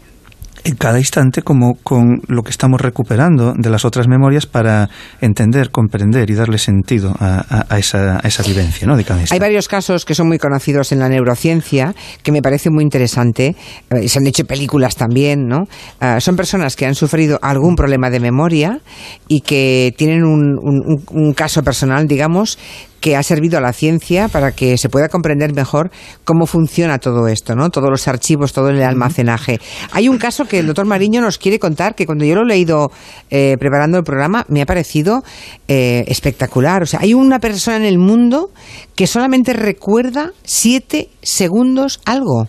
en 0.64 0.76
cada 0.76 1.00
instante 1.00 1.42
como 1.42 1.76
con 1.76 2.22
lo 2.28 2.44
que 2.44 2.50
estamos 2.50 2.82
recuperando 2.82 3.54
de 3.58 3.70
las 3.70 3.86
otras 3.86 4.08
memorias 4.08 4.46
para 4.46 4.90
entender, 5.22 5.72
comprender 5.72 6.30
y 6.30 6.34
darle 6.34 6.58
sentido 6.58 7.16
a, 7.20 7.78
esa, 7.78 8.22
vivencia 8.46 8.88
¿no? 8.88 8.98
de 8.98 9.04
cada 9.04 9.24
Hay 9.30 9.40
varios 9.40 9.68
casos 9.68 10.06
que 10.06 10.16
son 10.16 10.28
muy 10.28 10.38
conocidos 10.38 10.92
en 10.92 11.00
la 11.00 11.10
neurociencia 11.10 11.94
que 12.24 12.32
me 12.32 12.42
parece 12.42 12.70
muy 12.70 12.84
interesante. 12.84 13.56
Eh, 13.90 14.08
se 14.08 14.20
han 14.20 14.28
hecho 14.28 14.46
películas 14.46 14.96
también, 14.96 15.48
¿no? 15.48 15.66
Ah, 16.00 16.20
son 16.20 16.36
personas 16.36 16.76
que 16.76 16.86
han 16.86 16.96
sufrido 16.96 17.40
algún 17.42 17.76
problema 17.76 18.10
de 18.10 18.20
memoria 18.20 18.80
y 19.28 19.42
que 19.42 19.94
tienen 19.98 20.24
un 20.24 21.34
caso 21.34 21.64
personal, 21.64 22.08
digamos, 22.08 22.58
que 23.00 23.16
ha 23.16 23.24
servido 23.24 23.58
a 23.58 23.62
la 23.62 23.74
ciencia 23.74 24.28
para 24.28 24.52
que 24.52 24.78
se 24.78 24.90
pueda 24.90 25.10
comprender 25.10 25.54
mejor 25.54 25.92
cómo 26.24 26.46
funciona 26.46 27.00
todo 27.00 27.28
esto, 27.28 27.56
¿no? 27.56 27.70
Todos 27.70 27.90
los 27.90 28.08
archivos, 28.08 28.54
todo 28.54 28.70
el 28.70 28.82
almacenaje. 28.82 29.60
Hay 29.92 30.10
un 30.10 30.18
caso 30.18 30.46
que 30.46 30.60
el 30.60 30.68
doctor 30.68 30.86
Mariño 30.86 31.22
nos 31.22 31.38
quiere 31.38 31.60
contar 31.60 31.96
que 31.96 32.06
cuando 32.06 32.26
yo 32.26 32.36
lo 32.36 32.44
he 32.44 32.48
leído 32.48 32.92
eh, 33.30 33.56
preparando 33.60 33.98
el 33.98 34.04
programa 34.04 34.46
me 34.50 34.62
ha 34.62 34.66
parecido 34.66 35.24
eh, 35.68 36.04
espectacular. 36.08 36.84
O 36.84 36.86
sea, 36.86 37.00
hay 37.02 37.14
una 37.14 37.40
persona 37.40 37.78
en 37.78 37.86
el 37.86 37.98
mundo 37.98 38.52
que 38.96 39.08
solamente 39.08 39.54
recuerda 39.54 40.32
siete 40.44 41.10
segundos 41.22 42.00
algo. 42.06 42.48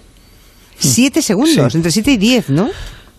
Siete 0.79 1.21
segundos, 1.21 1.75
entre 1.75 1.91
siete 1.91 2.13
y 2.13 2.17
diez, 2.17 2.49
¿no? 2.49 2.71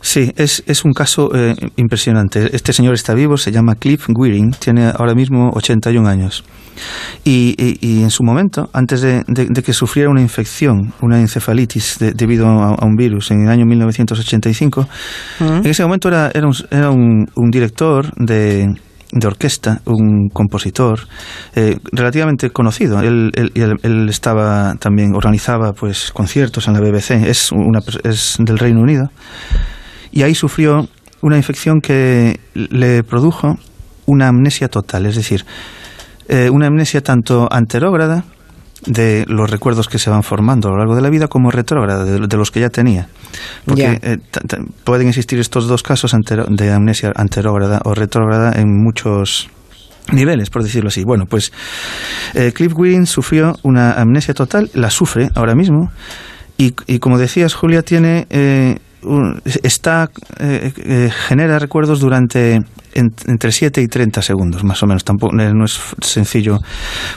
Sí, 0.01 0.31
es, 0.35 0.63
es 0.65 0.83
un 0.83 0.93
caso 0.93 1.29
eh, 1.35 1.55
impresionante. 1.75 2.55
Este 2.55 2.73
señor 2.73 2.95
está 2.95 3.13
vivo, 3.13 3.37
se 3.37 3.51
llama 3.51 3.75
Cliff 3.75 4.07
Wearing, 4.09 4.51
tiene 4.51 4.87
ahora 4.87 5.13
mismo 5.13 5.51
81 5.53 6.07
años. 6.09 6.43
Y, 7.23 7.55
y, 7.81 8.01
en 8.01 8.09
su 8.09 8.23
momento, 8.23 8.69
antes 8.73 9.01
de, 9.01 9.23
que 9.63 9.73
sufriera 9.73 10.09
una 10.09 10.21
infección, 10.21 10.93
una 11.01 11.19
encefalitis 11.19 11.97
debido 11.99 12.47
a, 12.47 12.83
un 12.83 12.95
virus 12.95 13.29
en 13.29 13.43
el 13.43 13.49
año 13.49 13.65
1985, 13.65 14.87
en 15.39 15.65
ese 15.65 15.83
momento 15.83 16.07
era, 16.07 16.31
era, 16.33 16.47
un, 16.47 16.55
era 16.71 16.89
un, 16.89 17.51
director 17.51 18.11
de, 18.15 18.67
de 19.11 19.27
orquesta, 19.27 19.81
un 19.85 20.29
compositor 20.29 21.01
eh, 21.55 21.77
relativamente 21.91 22.49
conocido. 22.49 23.01
Él, 23.01 23.31
él, 23.35 24.09
estaba 24.09 24.75
también 24.79 25.13
organizaba 25.13 25.73
pues 25.73 26.11
conciertos 26.11 26.67
en 26.67 26.73
la 26.73 26.79
BBC. 26.79 27.11
Es 27.27 27.51
una 27.51 27.79
es 28.03 28.37
del 28.39 28.57
Reino 28.57 28.81
Unido 28.81 29.11
y 30.12 30.24
ahí 30.24 30.36
sufrió 30.36 30.88
una 31.21 31.38
infección 31.38 31.82
que 31.82 32.39
le 32.54 33.04
produjo 33.04 33.58
una 34.06 34.28
amnesia 34.28 34.67
total, 34.67 35.06
es 35.06 35.15
decir, 35.15 35.45
eh, 36.28 36.50
una 36.50 36.67
amnesia 36.67 37.02
tanto 37.02 37.47
anterógrada 37.52 38.26
de 38.86 39.26
los 39.28 39.50
recuerdos 39.50 39.88
que 39.88 40.00
se 40.00 40.10
van 40.10 40.24
formando 40.24 40.69
a 40.69 40.71
lo 40.71 40.78
largo 40.78 40.95
de 40.95 41.02
la 41.02 41.10
vida 41.10 41.28
como 41.28 41.52
retrógrada 41.52 42.04
de, 42.04 42.38
los 42.38 42.50
que 42.50 42.60
ya 42.60 42.69
tenía. 42.69 43.10
Porque 43.65 44.00
eh, 44.02 44.17
pueden 44.84 45.08
existir 45.08 45.39
estos 45.39 45.67
dos 45.67 45.84
casos 45.84 46.15
de 46.50 46.71
amnesia 46.71 47.12
anterógrada 47.15 47.82
o 47.86 47.93
retrógrada 47.93 48.60
en 48.60 48.84
muchos 48.84 49.50
niveles, 50.12 50.50
por 50.50 50.63
decirlo 50.63 50.88
así. 50.88 51.04
Bueno, 51.04 51.26
pues 51.28 51.52
eh, 52.34 52.52
Cliff 52.56 52.74
Green 52.74 53.06
sufrió 53.06 53.56
una 53.62 53.93
amnesia 53.93 54.34
total, 54.34 54.71
la 54.74 54.89
sufre 54.89 55.30
ahora 55.36 55.54
mismo, 55.54 55.91
y, 56.58 57.00
como 57.00 57.17
decías, 57.17 57.56
Julia 57.56 57.82
tiene 57.82 58.28
está 59.63 60.09
eh, 60.39 60.71
eh, 60.77 61.09
genera 61.27 61.59
recuerdos 61.59 61.99
durante 61.99 62.59
entre 62.93 63.51
7 63.53 63.81
y 63.81 63.87
30 63.87 64.21
segundos, 64.21 64.63
más 64.63 64.83
o 64.83 64.87
menos. 64.87 65.05
Tampoco 65.05 65.33
no 65.33 65.63
es 65.63 65.79
sencillo 66.01 66.57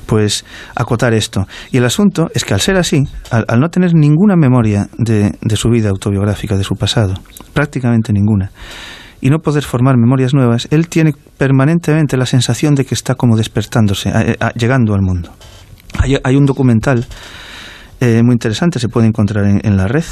pues 0.06 0.44
acotar 0.76 1.12
esto. 1.14 1.46
Y 1.72 1.78
el 1.78 1.84
asunto 1.84 2.28
es 2.32 2.44
que 2.44 2.54
al 2.54 2.60
ser 2.60 2.76
así, 2.76 3.02
al, 3.30 3.58
no 3.58 3.68
tener 3.70 3.92
ninguna 3.94 4.36
memoria 4.36 4.88
de, 4.98 5.32
de 5.40 5.56
su 5.56 5.70
vida 5.70 5.90
autobiográfica, 5.90 6.56
de 6.56 6.62
su 6.62 6.76
pasado, 6.76 7.14
prácticamente 7.52 8.12
ninguna, 8.12 8.52
y 9.20 9.30
no 9.30 9.38
poder 9.38 9.64
formar 9.64 9.96
memorias 9.96 10.34
nuevas, 10.34 10.68
él 10.70 10.88
tiene 10.88 11.12
permanentemente 11.38 12.16
la 12.16 12.26
sensación 12.26 12.74
de 12.74 12.84
que 12.84 12.94
está 12.94 13.14
como 13.14 13.36
despertándose, 13.36 14.12
llegando 14.54 14.94
al 14.94 15.00
mundo. 15.00 15.30
Hay, 15.98 16.36
un 16.36 16.44
documental 16.44 17.06
eh, 18.00 18.22
muy 18.22 18.34
interesante, 18.34 18.78
se 18.78 18.88
puede 18.88 19.06
encontrar 19.06 19.46
en, 19.46 19.76
la 19.76 19.86
red, 19.86 20.04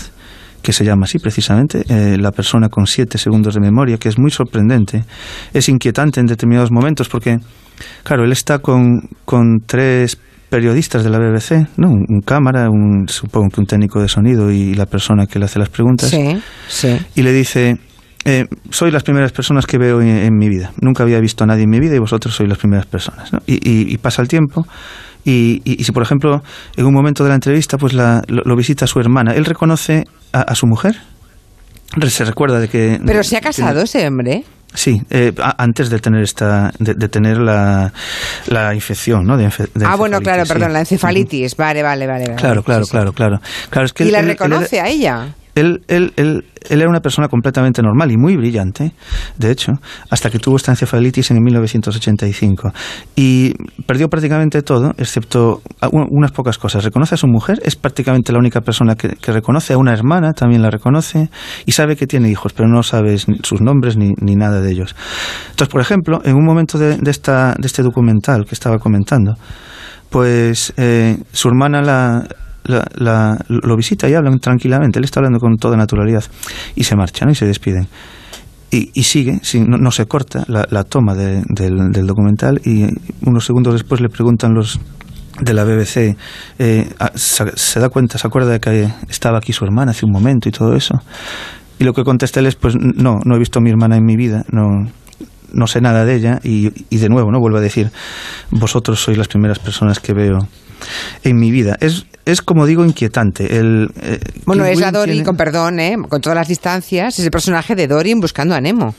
que 0.62 0.72
se 0.72 0.84
llama 0.84 1.04
así 1.04 1.18
precisamente, 1.18 1.84
eh, 1.88 2.16
La 2.18 2.32
persona 2.32 2.68
con 2.68 2.86
siete 2.86 3.18
segundos 3.18 3.54
de 3.54 3.60
memoria, 3.60 3.98
que 3.98 4.08
es 4.08 4.18
muy 4.18 4.30
sorprendente, 4.30 5.04
es 5.52 5.68
inquietante 5.68 6.20
en 6.20 6.26
determinados 6.26 6.70
momentos 6.70 7.08
porque, 7.08 7.38
claro, 8.02 8.24
él 8.24 8.32
está 8.32 8.60
con, 8.60 9.08
con 9.24 9.60
tres 9.66 10.18
periodistas 10.48 11.02
de 11.02 11.10
la 11.10 11.18
BBC, 11.18 11.66
¿no? 11.78 11.90
Un, 11.90 12.20
cámara, 12.20 12.68
un, 12.68 13.08
supongo 13.08 13.48
que 13.48 13.60
un 13.60 13.66
técnico 13.66 14.00
de 14.00 14.08
sonido 14.08 14.50
y 14.50 14.74
la 14.74 14.86
persona 14.86 15.26
que 15.26 15.38
le 15.38 15.46
hace 15.46 15.58
las 15.58 15.70
preguntas. 15.70 16.10
Sí, 16.10 16.38
sí. 16.68 16.98
Y 17.14 17.22
le 17.22 17.32
dice, 17.32 17.78
eh, 18.24 18.44
soy 18.70 18.90
las 18.90 19.02
primeras 19.02 19.32
personas 19.32 19.66
que 19.66 19.78
veo 19.78 20.00
en, 20.00 20.36
mi 20.36 20.48
vida. 20.48 20.72
Nunca 20.80 21.02
había 21.02 21.18
visto 21.20 21.42
a 21.44 21.46
nadie 21.46 21.64
en 21.64 21.70
mi 21.70 21.80
vida 21.80 21.96
y 21.96 21.98
vosotros 21.98 22.34
sois 22.34 22.48
las 22.48 22.58
primeras 22.58 22.86
personas. 22.86 23.32
¿no? 23.32 23.40
y, 23.46 23.96
pasa 23.98 24.22
el 24.22 24.28
tiempo 24.28 24.66
y, 25.24 25.62
y, 25.64 25.84
si, 25.84 25.92
por 25.92 26.02
ejemplo, 26.02 26.42
en 26.76 26.86
un 26.86 26.94
momento 26.94 27.22
de 27.22 27.30
la 27.30 27.36
entrevista 27.36 27.78
pues 27.78 27.92
la, 27.92 28.22
lo, 28.26 28.56
visita 28.56 28.86
su 28.86 29.00
hermana, 29.00 29.34
él 29.34 29.44
reconoce 29.44 30.04
a, 30.32 30.54
su 30.54 30.66
mujer. 30.66 30.96
Se 32.08 32.24
recuerda 32.24 32.58
de 32.58 32.68
que... 32.68 33.00
¿Pero 33.04 33.22
se 33.22 33.36
ha 33.36 33.40
casado 33.40 33.82
ese 33.82 34.06
hombre? 34.06 34.44
Sí, 34.74 35.02
eh, 35.10 35.32
antes 35.58 35.90
de 35.90 35.98
tener 35.98 36.22
esta, 36.22 36.72
de, 36.78 37.08
tener 37.08 37.36
la, 37.36 37.92
la, 38.46 38.74
infección, 38.74 39.26
¿no? 39.26 39.36
De 39.36 39.50
ah, 39.84 39.96
bueno, 39.96 40.20
claro, 40.20 40.44
perdón, 40.46 40.72
la 40.72 40.80
encefalitis. 40.80 41.56
Vale, 41.56 41.82
vale, 41.82 42.06
vale. 42.06 42.34
Claro, 42.36 42.62
claro, 42.62 42.86
claro, 42.86 43.12
claro, 43.12 43.40
claro. 43.68 43.88
¿Y 43.98 44.10
la 44.10 44.22
reconoce 44.22 44.80
a 44.80 44.88
ella? 44.88 45.34
Él, 45.54 45.82
él, 45.88 46.12
él, 46.16 46.44
él, 46.70 46.80
era 46.80 46.88
una 46.88 47.00
persona 47.00 47.28
completamente 47.28 47.82
normal 47.82 48.10
y 48.10 48.16
muy 48.16 48.36
brillante, 48.36 48.92
de 49.36 49.50
hecho, 49.50 49.72
hasta 50.10 50.30
que 50.30 50.38
tuvo 50.38 50.56
esta 50.56 50.72
encefalitis 50.72 51.30
en 51.30 51.42
1985. 51.42 52.72
Y 53.16 53.52
perdió 53.86 54.08
prácticamente 54.08 54.62
todo, 54.62 54.92
excepto 54.96 55.60
unas 55.90 56.32
pocas 56.32 56.56
cosas. 56.58 56.84
Reconoce 56.84 57.16
a 57.16 57.18
su 57.18 57.26
mujer, 57.26 57.60
es 57.64 57.76
prácticamente 57.76 58.32
la 58.32 58.38
única 58.38 58.60
persona 58.62 58.94
que, 58.94 59.32
reconoce, 59.32 59.74
a 59.74 59.78
una 59.78 59.92
hermana 59.92 60.32
también 60.32 60.62
la 60.62 60.70
reconoce, 60.70 61.28
y 61.66 61.72
sabe 61.72 61.96
que 61.96 62.06
tiene 62.06 62.30
hijos, 62.30 62.52
pero 62.52 62.68
no 62.68 62.82
sabe 62.82 63.18
sus 63.18 63.60
nombres 63.60 63.96
ni, 63.96 64.12
ni 64.20 64.36
nada 64.36 64.60
de 64.60 64.70
ellos. 64.70 64.96
Entonces, 65.50 65.68
por 65.68 65.80
ejemplo, 65.80 66.20
en 66.24 66.34
un 66.34 66.44
momento 66.44 66.78
de, 66.78 66.96
de, 66.96 67.10
esta, 67.10 67.54
de 67.58 67.66
este 67.66 67.82
documental 67.82 68.46
que 68.46 68.54
estaba 68.54 68.78
comentando, 68.78 69.34
pues 70.12 70.74
eh, 70.76 71.16
su 71.32 71.48
hermana 71.48 71.80
la, 71.80 72.28
la, 72.64 73.38
lo 73.48 73.76
visita 73.76 74.08
y 74.08 74.14
hablan 74.14 74.38
tranquilamente. 74.38 74.98
Él 74.98 75.04
está 75.04 75.20
hablando 75.20 75.38
con 75.38 75.56
toda 75.56 75.76
naturalidad 75.76 76.24
y 76.74 76.84
se 76.84 76.96
marchan 76.96 77.30
y 77.30 77.34
se 77.34 77.46
despiden. 77.46 77.88
Y, 78.74 79.02
sigue, 79.02 79.38
no, 79.66 79.90
se 79.90 80.06
corta 80.06 80.44
la, 80.48 80.84
toma 80.84 81.14
del, 81.14 82.06
documental 82.06 82.58
y 82.64 82.86
unos 83.20 83.44
segundos 83.44 83.74
después 83.74 84.00
le 84.00 84.08
preguntan 84.08 84.54
los 84.54 84.80
de 85.38 85.52
la 85.52 85.64
BBC, 85.64 86.16
eh, 86.58 86.88
se, 87.14 87.80
da 87.80 87.88
cuenta, 87.90 88.16
se 88.16 88.26
acuerda 88.26 88.50
de 88.52 88.60
que 88.60 88.88
estaba 89.10 89.38
aquí 89.38 89.52
su 89.52 89.64
hermana 89.66 89.90
hace 89.90 90.06
un 90.06 90.12
momento 90.12 90.48
y 90.48 90.52
todo 90.52 90.74
eso. 90.74 90.94
Y 91.78 91.84
lo 91.84 91.92
que 91.92 92.02
contesta 92.02 92.40
él 92.40 92.46
es, 92.46 92.54
pues 92.54 92.74
no, 92.76 93.18
no 93.24 93.36
he 93.36 93.38
visto 93.38 93.58
a 93.58 93.62
mi 93.62 93.68
hermana 93.68 93.96
en 93.96 94.06
mi 94.06 94.16
vida, 94.16 94.44
no, 94.50 94.90
no 95.52 95.66
sé 95.66 95.80
nada 95.80 96.04
de 96.04 96.14
ella 96.14 96.40
y, 96.42 96.70
y 96.90 96.98
de 96.98 97.08
nuevo, 97.08 97.30
¿no? 97.30 97.40
Vuelvo 97.40 97.58
a 97.58 97.60
decir, 97.60 97.90
vosotros 98.50 99.00
sois 99.00 99.18
las 99.18 99.28
primeras 99.28 99.58
personas 99.58 100.00
que 100.00 100.12
veo 100.12 100.48
en 101.24 101.36
mi 101.36 101.50
vida. 101.50 101.76
Es, 101.80 102.06
es 102.24 102.42
como 102.42 102.66
digo, 102.66 102.84
inquietante. 102.84 103.58
El, 103.58 103.90
eh, 104.02 104.18
bueno, 104.44 104.64
es 104.64 104.82
a 104.82 104.90
Dory, 104.90 105.22
con 105.22 105.36
perdón, 105.36 105.80
¿eh? 105.80 105.96
con 106.08 106.20
todas 106.20 106.36
las 106.36 106.48
distancias, 106.48 107.18
es 107.18 107.24
el 107.24 107.30
personaje 107.30 107.74
de 107.74 107.86
Dory 107.86 108.14
buscando 108.14 108.54
a 108.54 108.60
Nemo. 108.60 108.94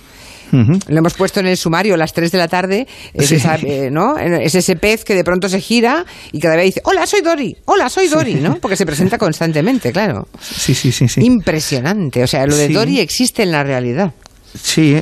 Lo 0.53 0.99
hemos 0.99 1.15
puesto 1.15 1.39
en 1.39 1.47
el 1.47 1.57
sumario 1.57 1.95
a 1.95 1.97
las 1.97 2.13
3 2.13 2.31
de 2.31 2.37
la 2.37 2.47
tarde. 2.47 2.87
Es, 3.13 3.31
eh, 3.31 3.89
¿no? 3.91 4.17
es 4.19 4.53
ese 4.53 4.75
pez 4.75 5.03
que 5.03 5.15
de 5.15 5.23
pronto 5.23 5.49
se 5.49 5.59
gira 5.59 6.05
y 6.31 6.39
cada 6.39 6.55
vez 6.55 6.65
dice, 6.65 6.81
hola, 6.83 7.07
soy 7.07 7.21
Dory, 7.21 7.57
hola, 7.65 7.89
soy 7.89 8.07
Dory, 8.07 8.35
¿no? 8.35 8.55
Porque 8.61 8.75
se 8.75 8.85
presenta 8.85 9.17
constantemente, 9.17 9.91
claro. 9.91 10.27
Sí, 10.39 10.75
sí, 10.75 10.91
sí. 10.91 11.07
sí. 11.07 11.21
Impresionante. 11.21 12.23
O 12.23 12.27
sea, 12.27 12.45
lo 12.45 12.55
de 12.55 12.69
Dory 12.69 12.99
existe 12.99 13.41
en 13.41 13.51
la 13.51 13.63
realidad. 13.63 14.13
Sí, 14.55 14.95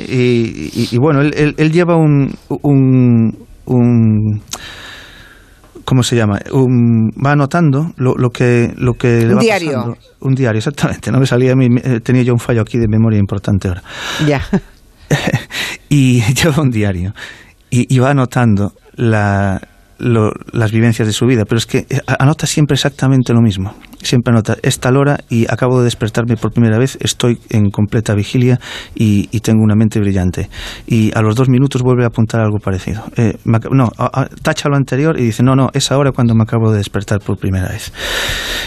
y, 0.92 0.98
bueno, 0.98 1.22
él, 1.22 1.56
él, 1.58 1.72
lleva 1.72 1.96
un, 1.98 2.34
un 2.48 4.42
¿cómo 5.92 6.04
se 6.04 6.16
llama? 6.16 6.40
va 6.54 7.32
anotando 7.32 7.92
lo, 7.98 8.16
lo, 8.16 8.30
que 8.30 8.74
lo 8.78 8.94
que 8.94 9.26
le 9.26 9.34
un 9.34 9.40
diario. 9.40 9.98
Un 10.22 10.36
diario, 10.36 10.60
exactamente. 10.60 11.12
No 11.12 11.20
me 11.20 11.26
salía 11.26 11.52
a 11.52 11.56
mí, 11.56 11.68
eh, 11.84 12.00
tenía 12.00 12.24
yo 12.24 12.34
un 12.34 12.40
fallo 12.40 12.62
aquí 12.62 12.78
de 12.78 12.88
memoria 12.88 13.20
importante 13.20 13.68
ahora. 13.68 13.84
Ya. 14.26 14.42
y 15.90 16.22
lleva 16.34 16.62
un 16.62 16.70
diario 16.70 17.14
y, 17.70 17.94
y 17.94 18.00
va 18.00 18.12
anotando 18.12 18.74
la, 18.96 19.60
las 20.02 20.72
vivencias 20.72 21.08
de 21.08 21.14
su 21.14 21.26
vida, 21.26 21.46
pero 21.46 21.58
es 21.58 21.66
que 21.66 21.86
eh, 21.90 22.00
anota 22.20 22.48
siempre 22.48 22.76
exactamente 22.76 23.34
lo 23.34 23.42
mismo. 23.42 23.76
Siempre 24.02 24.32
anota, 24.32 24.58
es 24.64 24.80
tal 24.80 24.98
hora 24.98 25.20
y 25.30 25.46
acabo 25.52 25.80
de 25.80 25.86
despertarme 25.86 26.36
por 26.36 26.52
primera 26.52 26.80
vez, 26.80 26.98
estoy 27.02 27.40
en 27.50 27.70
completa 27.70 28.16
vigilia 28.16 28.60
y, 28.96 29.28
tengo 29.42 29.64
una 29.64 29.76
mente 29.76 30.00
brillante. 30.00 30.50
Y 30.86 31.12
a 31.18 31.22
los 31.22 31.36
dos 31.36 31.50
minutos 31.50 31.82
vuelve 31.82 32.04
a 32.04 32.08
apuntar 32.08 32.42
algo 32.42 32.58
parecido. 32.60 33.04
Eh, 33.16 33.38
no, 33.46 33.90
tacha 34.44 34.70
lo 34.70 34.76
anterior 34.76 35.20
y 35.20 35.24
dice, 35.24 35.44
no, 35.44 35.56
no, 35.56 35.70
es 35.74 35.92
ahora 35.92 36.12
cuando 36.12 36.36
me 36.36 36.44
acabo 36.44 36.72
de 36.72 36.78
despertar 36.78 37.20
por 37.20 37.38
primera 37.38 37.70
vez. 37.70 37.92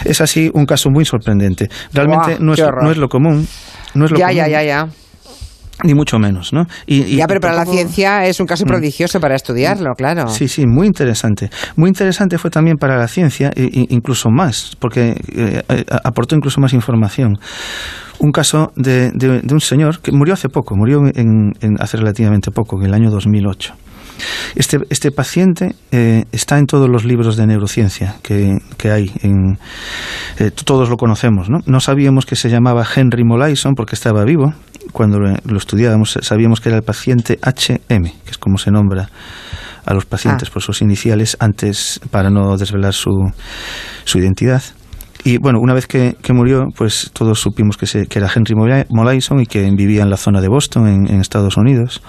Es 0.03 0.21
así 0.21 0.51
un 0.53 0.65
caso 0.65 0.89
muy 0.89 1.05
sorprendente. 1.05 1.69
Realmente 1.93 2.37
no, 2.39 2.53
es, 2.53 2.59
no 2.59 2.91
es 2.91 2.97
lo 2.97 3.07
común. 3.07 3.47
No 3.93 4.05
es 4.05 4.11
lo 4.11 4.17
ya, 4.17 4.31
ya, 4.31 4.47
ya, 4.47 4.63
ya 4.63 4.89
ni 5.83 5.93
mucho 5.93 6.17
menos, 6.19 6.53
¿no? 6.53 6.65
Y, 6.85 7.15
ya, 7.17 7.27
pero 7.27 7.39
para 7.39 7.55
la 7.55 7.65
ciencia 7.65 8.25
es 8.25 8.39
un 8.39 8.47
caso 8.47 8.65
mm. 8.65 8.67
prodigioso 8.67 9.19
para 9.19 9.35
estudiarlo, 9.35 9.93
claro. 9.95 10.27
Sí, 10.29 10.47
sí, 10.47 10.65
muy 10.65 10.87
interesante. 10.87 11.49
Muy 11.75 11.89
interesante 11.89 12.37
fue 12.37 12.49
también 12.49 12.77
para 12.77 12.97
la 12.97 13.07
ciencia, 13.07 13.51
incluso 13.55 14.29
más, 14.29 14.75
porque 14.79 15.15
eh, 15.35 15.63
eh, 15.67 15.85
aportó 16.03 16.35
incluso 16.35 16.61
más 16.61 16.73
información. 16.73 17.37
Un 18.19 18.31
caso 18.31 18.71
de, 18.75 19.11
de, 19.11 19.53
un 19.53 19.59
señor 19.59 19.99
que 19.99 20.11
murió 20.13 20.33
hace 20.33 20.47
poco, 20.47 20.75
murió 20.75 21.01
en, 21.13 21.51
hace 21.79 21.97
relativamente 21.97 22.51
poco, 22.51 22.79
en 22.79 22.85
el 22.85 22.93
año 22.93 23.11
2008. 23.11 23.73
Este, 24.55 24.79
este 24.89 25.11
paciente 25.11 25.75
eh, 25.91 26.23
está 26.31 26.57
en 26.57 26.67
todos 26.67 26.89
los 26.89 27.03
libros 27.03 27.35
de 27.35 27.45
neurociencia 27.47 28.15
que, 28.23 28.59
que 28.77 28.91
hay. 28.91 29.11
En, 29.21 29.59
todos 30.63 30.89
lo 30.89 30.95
conocemos. 30.95 31.49
¿no? 31.49 31.59
no 31.65 31.81
sabíamos 31.81 32.25
que 32.25 32.37
se 32.37 32.49
llamaba 32.49 32.85
Henry 32.95 33.25
Molaison 33.25 33.73
porque 33.75 33.95
estaba 33.95 34.23
vivo 34.23 34.53
cuando 34.91 35.19
lo, 35.19 35.57
estudiábamos, 35.57 36.17
sabíamos 36.21 36.61
que 36.61 36.69
era 36.69 36.77
el 36.77 36.83
paciente 36.83 37.39
HM, 37.41 38.03
que 38.23 38.31
es 38.31 38.37
como 38.37 38.57
se 38.57 38.71
nombra 38.71 39.09
a 39.85 39.93
los 39.93 40.05
pacientes 40.05 40.49
ah. 40.49 40.53
por 40.53 40.61
sus 40.61 40.81
iniciales 40.81 41.37
antes 41.39 41.99
para 42.11 42.29
no 42.29 42.57
desvelar 42.57 42.93
su, 42.93 43.11
su 44.03 44.19
identidad. 44.19 44.63
Y 45.23 45.37
bueno, 45.37 45.59
una 45.59 45.73
vez 45.73 45.87
que, 45.87 46.15
murió, 46.33 46.65
pues 46.75 47.09
todos 47.13 47.39
supimos 47.39 47.77
que, 47.77 47.87
se, 47.87 48.05
que 48.05 48.19
era 48.19 48.29
Henry 48.33 48.53
Molaison 48.89 49.41
y 49.41 49.47
que 49.47 49.63
vivía 49.71 50.03
en 50.03 50.09
la 50.09 50.17
zona 50.17 50.39
de 50.39 50.47
Boston, 50.47 50.87
en, 50.87 51.19
Estados 51.19 51.57
Unidos. 51.57 52.01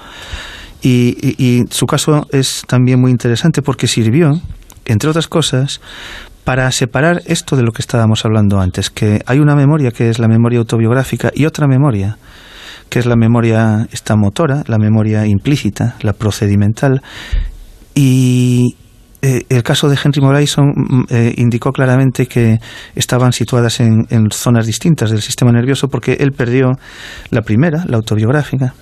Y, 0.82 1.16
y, 1.42 1.64
su 1.70 1.86
caso 1.86 2.26
es 2.30 2.64
también 2.66 3.00
muy 3.00 3.10
interesante 3.10 3.62
porque 3.62 3.86
sirvió, 3.86 4.38
entre 4.84 5.08
otras 5.08 5.28
cosas, 5.28 5.80
para 6.44 6.70
separar 6.72 7.22
esto 7.26 7.56
de 7.56 7.62
lo 7.62 7.72
que 7.72 7.80
estábamos 7.80 8.24
hablando 8.24 8.60
antes, 8.60 8.90
que 8.90 9.22
hay 9.26 9.38
una 9.38 9.56
memoria 9.56 9.90
que 9.90 10.10
es 10.10 10.18
la 10.18 10.28
memoria 10.28 10.58
autobiográfica 10.58 11.32
y 11.34 11.46
otra 11.46 11.66
memoria 11.66 12.18
que 12.88 12.98
es 12.98 13.06
la 13.06 13.16
memoria 13.16 13.86
esta 13.92 14.16
motora, 14.16 14.62
la 14.66 14.78
memoria 14.78 15.26
implícita, 15.26 15.96
la 16.00 16.12
procedimental. 16.12 17.02
Y 17.94 18.76
eh, 19.22 19.44
el 19.48 19.62
caso 19.62 19.88
de 19.88 19.98
Henry 20.02 20.20
Morrison 20.20 20.66
mm, 20.66 21.04
eh, 21.08 21.34
indicó 21.38 21.72
claramente 21.72 22.26
que 22.26 22.58
estaban 22.94 23.32
situadas 23.32 23.80
en, 23.80 24.06
zonas 24.30 24.66
distintas 24.66 25.10
del 25.10 25.22
sistema 25.22 25.50
nervioso 25.50 25.88
porque 25.88 26.18
él 26.20 26.32
perdió 26.32 26.72
la 27.30 27.42
primera, 27.42 27.84
la 27.88 27.96
autobiográfica. 27.96 28.74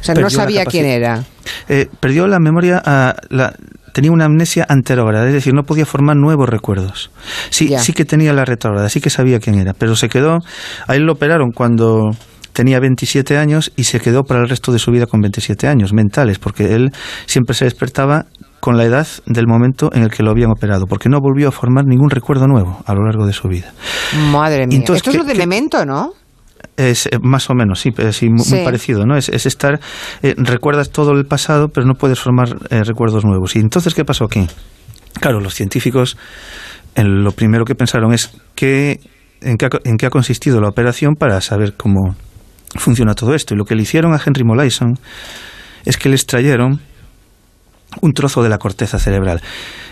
O 0.00 0.04
sea, 0.04 0.14
no 0.14 0.30
sabía 0.30 0.64
quién 0.66 0.84
era. 0.84 1.24
Eh, 1.68 1.88
perdió 2.00 2.26
la 2.26 2.38
memoria, 2.38 2.82
la, 3.30 3.54
tenía 3.92 4.12
una 4.12 4.26
amnesia 4.26 4.66
anterógrada, 4.68 5.26
es 5.26 5.32
decir, 5.32 5.54
no 5.54 5.62
podía 5.62 5.86
formar 5.86 6.16
nuevos 6.16 6.48
recuerdos. 6.48 7.10
Sí, 7.50 7.74
sí 7.78 7.92
que 7.92 8.04
tenía 8.04 8.32
la 8.34 8.44
retrógrada, 8.44 8.88
sí 8.88 9.00
que 9.00 9.10
sabía 9.10 9.40
quién 9.40 9.58
era, 9.58 9.72
pero 9.72 9.96
se 9.96 10.08
quedó, 10.08 10.40
a 10.86 10.94
él 10.96 11.04
lo 11.04 11.14
operaron 11.14 11.50
cuando 11.50 12.10
tenía 12.56 12.80
27 12.80 13.36
años 13.36 13.70
y 13.76 13.84
se 13.84 14.00
quedó 14.00 14.24
para 14.24 14.40
el 14.40 14.48
resto 14.48 14.72
de 14.72 14.78
su 14.78 14.90
vida 14.90 15.04
con 15.04 15.20
27 15.20 15.68
años 15.68 15.92
mentales, 15.92 16.38
porque 16.38 16.74
él 16.74 16.90
siempre 17.26 17.54
se 17.54 17.66
despertaba 17.66 18.24
con 18.60 18.78
la 18.78 18.84
edad 18.84 19.06
del 19.26 19.46
momento 19.46 19.90
en 19.92 20.02
el 20.02 20.08
que 20.08 20.22
lo 20.22 20.30
habían 20.30 20.50
operado, 20.50 20.86
porque 20.86 21.10
no 21.10 21.20
volvió 21.20 21.48
a 21.48 21.52
formar 21.52 21.84
ningún 21.84 22.08
recuerdo 22.08 22.46
nuevo 22.46 22.82
a 22.86 22.94
lo 22.94 23.04
largo 23.04 23.26
de 23.26 23.34
su 23.34 23.46
vida. 23.48 23.74
Madre 24.32 24.66
mía. 24.66 24.78
Esto 24.78 25.10
es 25.10 25.14
lo 25.14 25.24
de 25.24 25.34
memento, 25.34 25.84
¿no? 25.84 26.14
Es 26.78 27.06
eh, 27.06 27.18
más 27.20 27.50
o 27.50 27.54
menos, 27.54 27.78
sí, 27.78 27.90
sí, 28.12 28.30
muy, 28.30 28.64
parecido, 28.64 29.04
¿no? 29.04 29.18
Es, 29.18 29.28
estar, 29.28 29.78
eh, 30.22 30.34
recuerdas 30.38 30.90
todo 30.90 31.12
el 31.12 31.26
pasado, 31.26 31.68
pero 31.68 31.86
no 31.86 31.92
puedes 31.92 32.18
formar 32.18 32.56
eh, 32.70 32.82
recuerdos 32.84 33.26
nuevos. 33.26 33.54
¿Y 33.54 33.58
entonces 33.58 33.92
qué 33.92 34.06
pasó 34.06 34.24
aquí? 34.24 34.46
Claro, 35.20 35.40
los 35.40 35.54
científicos 35.54 36.16
lo 36.96 37.32
primero 37.32 37.66
que 37.66 37.74
pensaron 37.74 38.14
es 38.14 38.30
que, 38.54 39.00
en, 39.42 39.58
qué, 39.58 39.68
en 39.84 39.98
qué 39.98 40.06
ha 40.06 40.10
consistido 40.10 40.62
la 40.62 40.70
operación 40.70 41.16
para 41.16 41.42
saber 41.42 41.74
cómo 41.76 42.16
funciona 42.74 43.14
todo 43.14 43.34
esto. 43.34 43.54
Y 43.54 43.56
lo 43.56 43.64
que 43.64 43.74
le 43.74 43.82
hicieron 43.82 44.14
a 44.14 44.20
Henry 44.24 44.44
Molaison 44.44 44.98
es 45.84 45.96
que 45.96 46.08
le 46.08 46.16
extrayeron 46.16 46.80
un 48.00 48.12
trozo 48.12 48.42
de 48.42 48.48
la 48.48 48.58
corteza 48.58 48.98
cerebral. 48.98 49.40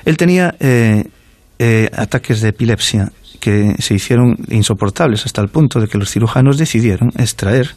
Él 0.05 0.17
tenía 0.17 0.55
ataques 1.97 2.41
de 2.41 2.49
epilepsia 2.49 3.13
que 3.41 3.75
se 3.79 3.95
hicieron 3.95 4.37
insoportables 4.49 5.27
hasta 5.27 5.41
el 5.41 5.49
punto 5.49 5.81
de 5.81 5.87
que 5.87 5.99
los 5.99 6.11
cirujanos 6.11 6.59
decidieron 6.59 7.11
extraer 7.17 7.75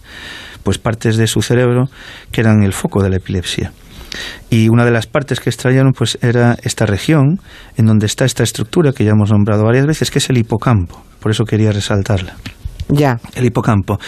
pues 0.64 0.78
partes 0.78 1.18
de 1.18 1.28
su 1.28 1.42
cerebro 1.42 1.86
que 2.32 2.42
eran 2.42 2.64
el 2.64 2.74
foco 2.74 3.04
de 3.04 3.10
la 3.10 3.18
epilepsia. 3.18 3.72
Y 4.50 4.70
una 4.70 4.86
de 4.86 4.92
las 4.92 5.06
partes 5.06 5.40
que 5.40 5.50
extrayeron 5.50 5.92
pues 5.94 6.18
era 6.22 6.58
esta 6.64 6.86
región 6.86 7.40
en 7.78 7.86
donde 7.86 8.06
está 8.06 8.26
esta 8.26 8.44
estructura 8.44 8.92
que 8.94 9.04
ya 9.04 9.12
hemos 9.12 9.32
nombrado 9.32 9.64
varias 9.64 9.86
veces, 9.86 10.10
que 10.10 10.20
es 10.20 10.30
el 10.30 10.38
hipocampo. 10.38 11.04
Por 11.20 11.32
eso 11.32 11.44
quería 11.44 11.72
resaltarla. 11.72 12.36
Ya. 12.90 13.20
El 13.36 13.46
hipocampo. 13.46 14.00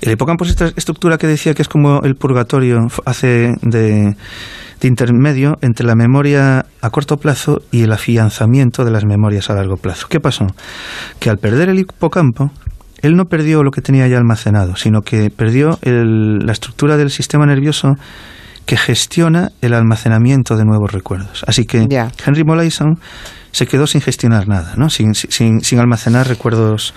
El 0.00 0.12
hipocampo 0.12 0.44
es 0.44 0.50
esta 0.50 0.72
estructura 0.76 1.18
que 1.18 1.26
decía 1.26 1.54
que 1.54 1.62
es 1.62 1.68
como 1.68 2.00
el 2.02 2.14
purgatorio 2.14 2.86
hace 3.04 3.52
de 3.62 4.16
intermedio 4.82 5.58
entre 5.60 5.86
la 5.86 5.94
memoria 5.94 6.66
a 6.80 6.90
corto 6.90 7.16
plazo 7.16 7.58
y 7.70 7.82
el 7.82 7.92
afianzamiento 7.92 8.84
de 8.84 8.90
las 8.90 9.04
memorias 9.04 9.48
a 9.48 9.54
largo 9.54 9.76
plazo. 9.76 10.08
¿Qué 10.08 10.18
pasó? 10.18 10.46
Que 11.20 11.30
al 11.30 11.38
perder 11.38 11.68
el 11.68 11.78
hipocampo, 11.78 12.50
él 13.00 13.14
no 13.14 13.26
perdió 13.26 13.62
lo 13.62 13.70
que 13.70 13.80
tenía 13.80 14.08
ya 14.08 14.16
almacenado, 14.16 14.74
sino 14.76 15.02
que 15.02 15.30
perdió 15.30 15.78
la 15.82 16.52
estructura 16.52 16.96
del 16.96 17.10
sistema 17.10 17.46
nervioso 17.46 17.94
que 18.66 18.76
gestiona 18.76 19.50
el 19.60 19.74
almacenamiento 19.74 20.56
de 20.56 20.64
nuevos 20.64 20.92
recuerdos. 20.92 21.44
Así 21.46 21.64
que 21.64 21.86
Henry 22.24 22.44
Molaison 22.44 22.98
se 23.52 23.66
quedó 23.66 23.86
sin 23.86 24.00
gestionar 24.00 24.48
nada, 24.48 24.74
¿no? 24.76 24.90
Sin, 24.90 25.14
sin, 25.14 25.60
sin, 25.60 25.78
almacenar 25.78 26.26
recuerdos, 26.26 26.94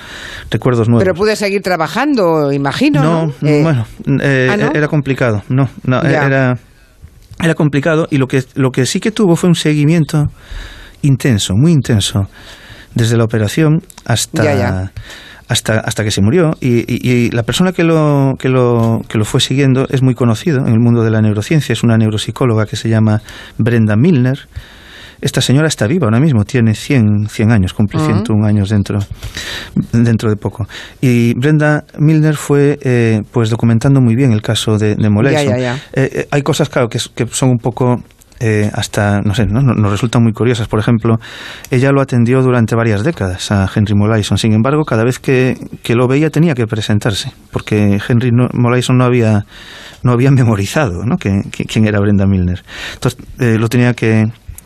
recuerdos 0.50 0.88
nuevos. 0.88 1.04
Pero 1.04 1.14
pude 1.14 1.36
seguir 1.36 1.62
trabajando, 1.62 2.52
imagino. 2.52 3.04
No, 3.04 3.34
eh, 3.48 3.62
bueno, 3.62 3.86
eh, 4.22 4.50
¿Ah, 4.50 4.72
era 4.74 4.88
complicado. 4.88 5.44
No, 5.50 5.70
no 5.84 6.02
era 6.02 6.58
era 7.42 7.54
complicado 7.54 8.08
y 8.10 8.18
lo 8.18 8.28
que, 8.28 8.44
lo 8.56 8.72
que 8.72 8.86
sí 8.86 9.00
que 9.00 9.12
tuvo 9.12 9.36
fue 9.36 9.50
un 9.50 9.56
seguimiento 9.56 10.26
intenso, 11.02 11.54
muy 11.56 11.72
intenso, 11.72 12.28
desde 12.94 13.18
la 13.18 13.26
operación 13.26 13.82
hasta, 14.06 14.92
hasta, 15.48 15.80
hasta 15.80 16.04
que 16.04 16.12
se 16.12 16.22
murió. 16.22 16.56
Y, 16.62 17.30
la 17.32 17.44
persona 17.44 17.74
que 17.74 17.84
lo, 17.84 18.36
que, 18.40 18.50
lo, 18.50 19.02
que 19.08 19.18
lo 19.18 19.26
fue 19.26 19.42
siguiendo 19.42 19.86
es 19.90 20.02
muy 20.02 20.16
conocido 20.16 20.60
en 20.60 20.74
el 20.74 20.80
mundo 20.80 21.04
de 21.04 21.12
la 21.12 21.22
neurociencia, 21.22 21.74
es 21.74 21.84
una 21.84 21.98
neuropsicóloga 21.98 22.66
que 22.66 22.78
se 22.78 22.90
llama 22.90 23.22
Brenda 23.58 23.96
Milner 23.96 24.48
esta 25.22 25.42
señora 25.42 25.68
está 25.68 25.88
viva 25.88 26.06
ahora 26.06 26.20
mismo, 26.20 26.44
tiene 26.46 26.76
100, 26.76 27.30
100 27.30 27.52
años, 27.52 27.74
cumple 27.74 28.00
101 28.00 28.46
años 28.46 28.70
dentro, 28.70 29.00
dentro 29.92 30.30
de 30.30 30.36
poco. 30.36 30.68
Y 31.02 31.34
Brenda 31.36 31.86
Milner 31.98 32.36
fue 32.36 32.78
eh, 32.82 33.22
pues 33.32 33.50
documentando 33.50 34.02
muy 34.02 34.16
bien 34.16 34.32
el 34.32 34.42
caso 34.42 34.78
de, 34.78 34.96
de 34.96 35.08
eh, 35.26 35.70
eh, 35.94 36.28
hay 36.30 36.42
cosas, 36.42 36.70
claro, 36.70 36.90
que, 36.90 37.00
que 37.16 37.28
son 37.28 37.50
un 37.50 37.58
poco 37.58 38.04
hasta, 38.74 39.22
no 39.22 39.34
sé, 39.34 39.48
¿no? 39.48 39.62
nos 39.62 39.92
resultan 39.92 40.22
muy 40.22 40.32
curiosas. 40.32 40.68
Por 40.68 40.80
ejemplo, 40.80 41.16
ella 41.72 41.92
lo 41.92 42.00
atendió 42.00 42.44
durante 42.44 42.76
varias 42.76 43.04
décadas 43.04 43.52
a 43.52 43.68
Henry 43.74 43.96
Molaison. 43.96 44.38
Sin 44.38 44.54
embargo, 44.54 44.84
cada 44.84 45.04
vez 45.04 45.18
que, 45.18 45.58
que 45.82 45.96
lo 45.96 46.08
veía 46.08 46.30
tenía 46.30 46.54
que 46.54 46.68
presentarse, 46.68 47.32
porque 47.52 47.98
Henry 48.08 48.32
Molaison 48.54 49.00
no 49.00 49.06
había, 49.06 49.46
no 50.04 50.12
había 50.12 50.30
memorizado 50.30 51.06
¿no? 51.06 51.18
Que, 51.18 51.42
quién 51.50 51.88
era 51.88 52.00
Brenda 52.00 52.28
Milner. 52.28 52.64
Entonces, 52.94 53.20
lo 53.40 53.68
tenía 53.68 53.94
que, 53.96 54.26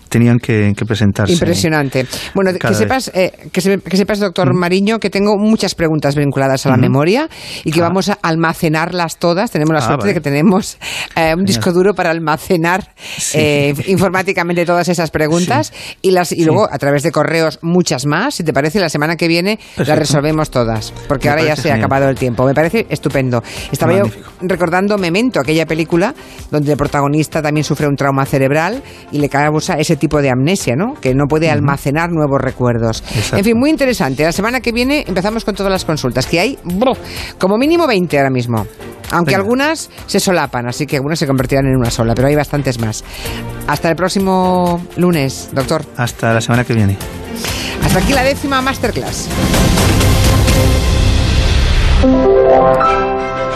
tenían 0.10 0.40
que, 0.40 0.74
presentarse. 0.86 1.34
Impresionante. 1.34 2.06
Bueno, 2.34 2.52
que 2.54 2.74
sepas, 2.74 3.12
eh, 3.14 3.32
que, 3.52 3.62
sepas, 3.62 4.20
doctor 4.20 4.54
Mariño, 4.54 5.00
que 5.00 5.10
tengo 5.10 5.38
muchas 5.38 5.76
preguntas 5.76 6.16
vinculadas 6.16 6.66
a 6.66 6.70
la 6.70 6.78
memoria 6.78 7.30
y 7.64 7.72
que 7.72 7.80
ah. 7.80 7.84
vamos 7.84 8.10
a 8.10 8.18
almacenarlas 8.22 9.18
todas. 9.18 9.52
Tenemos 9.52 9.74
la 9.74 9.80
ah, 9.80 9.88
suerte 9.88 10.08
de 10.08 10.14
que 10.16 10.22
tenemos 10.22 10.78
eh, 11.16 11.34
un 11.38 11.46
disco 11.46 11.72
duro 11.72 11.94
para 11.94 12.10
almacenar 12.10 12.94
eh, 13.34 13.74
informáticamente 13.88 14.66
todas 14.66 14.90
esas 14.90 15.12
preguntas 15.12 15.72
y, 16.02 16.12
las, 16.12 16.32
y 16.32 16.44
luego 16.44 16.68
a 16.70 16.78
través 16.78 17.04
de 17.04 17.12
correos 17.12 17.60
muchas 17.62 18.06
más. 18.06 18.36
Si 18.36 18.44
te 18.44 18.54
parece, 18.54 18.80
la 18.80 18.90
semana 18.90 19.16
que 19.16 19.28
viene 19.28 19.60
las 19.78 19.98
resolvemos 19.98 20.50
todas, 20.50 20.92
porque 21.08 21.30
ahora 21.30 21.44
ya 21.44 21.56
se 21.56 21.72
ha 21.72 21.76
acabado 21.76 22.10
el 22.10 22.18
tiempo. 22.18 22.46
Me 22.46 22.54
parece 22.54 22.88
estupendo. 22.90 23.44
Estaba 23.72 23.96
yo 23.96 24.04
recordando 24.42 24.98
Memento, 24.98 25.40
aquella 25.40 25.66
película 25.66 26.14
donde 26.50 26.72
el 26.72 26.78
protagonista 26.78 27.42
también 27.42 27.64
sufre 27.64 27.88
un 27.88 27.96
trauma 27.96 28.26
cerebral 28.26 28.82
y 29.12 29.20
le 29.20 29.30
causa 29.30 29.76
ese 29.76 29.96
tipo 30.00 30.22
de 30.22 30.30
amnesia, 30.30 30.76
¿no? 30.76 30.96
Que 31.00 31.14
no 31.14 31.26
puede 31.28 31.52
almacenar 31.52 32.10
nuevos 32.10 32.42
recuerdos. 32.42 33.04
En 33.34 33.44
fin, 33.44 33.58
muy 33.58 33.70
interesante. 33.70 34.24
La 34.24 34.32
semana 34.32 34.62
que 34.62 34.72
viene 34.72 35.04
empezamos 35.08 35.46
con 35.46 35.54
todas 35.56 35.72
las 35.72 35.86
consultas, 35.86 36.26
que 36.26 36.40
hay 36.40 36.58
como 37.38 37.58
mínimo 37.58 37.86
20 37.86 38.18
ahora 38.18 38.32
mismo. 38.32 38.66
Aunque 39.12 39.36
algunas 39.36 39.90
se 40.06 40.20
solapan, 40.20 40.68
así 40.68 40.86
que 40.86 40.98
algunas 40.98 41.18
se 41.18 41.26
convertirán 41.26 41.66
en 41.66 41.76
una 41.76 41.90
sola, 41.90 42.14
pero 42.14 42.28
hay 42.28 42.36
bastantes 42.36 42.80
más. 42.80 43.04
Hasta 43.68 43.90
el 43.90 43.96
próximo 43.96 44.82
lunes, 44.98 45.50
doctor. 45.52 45.84
Hasta 45.98 46.34
la 46.34 46.42
semana 46.42 46.64
que 46.64 46.74
viene. 46.74 46.96
Hasta 47.84 48.00
aquí 48.00 48.14
la 48.14 48.24
décima 48.24 48.62
masterclass. 48.62 49.28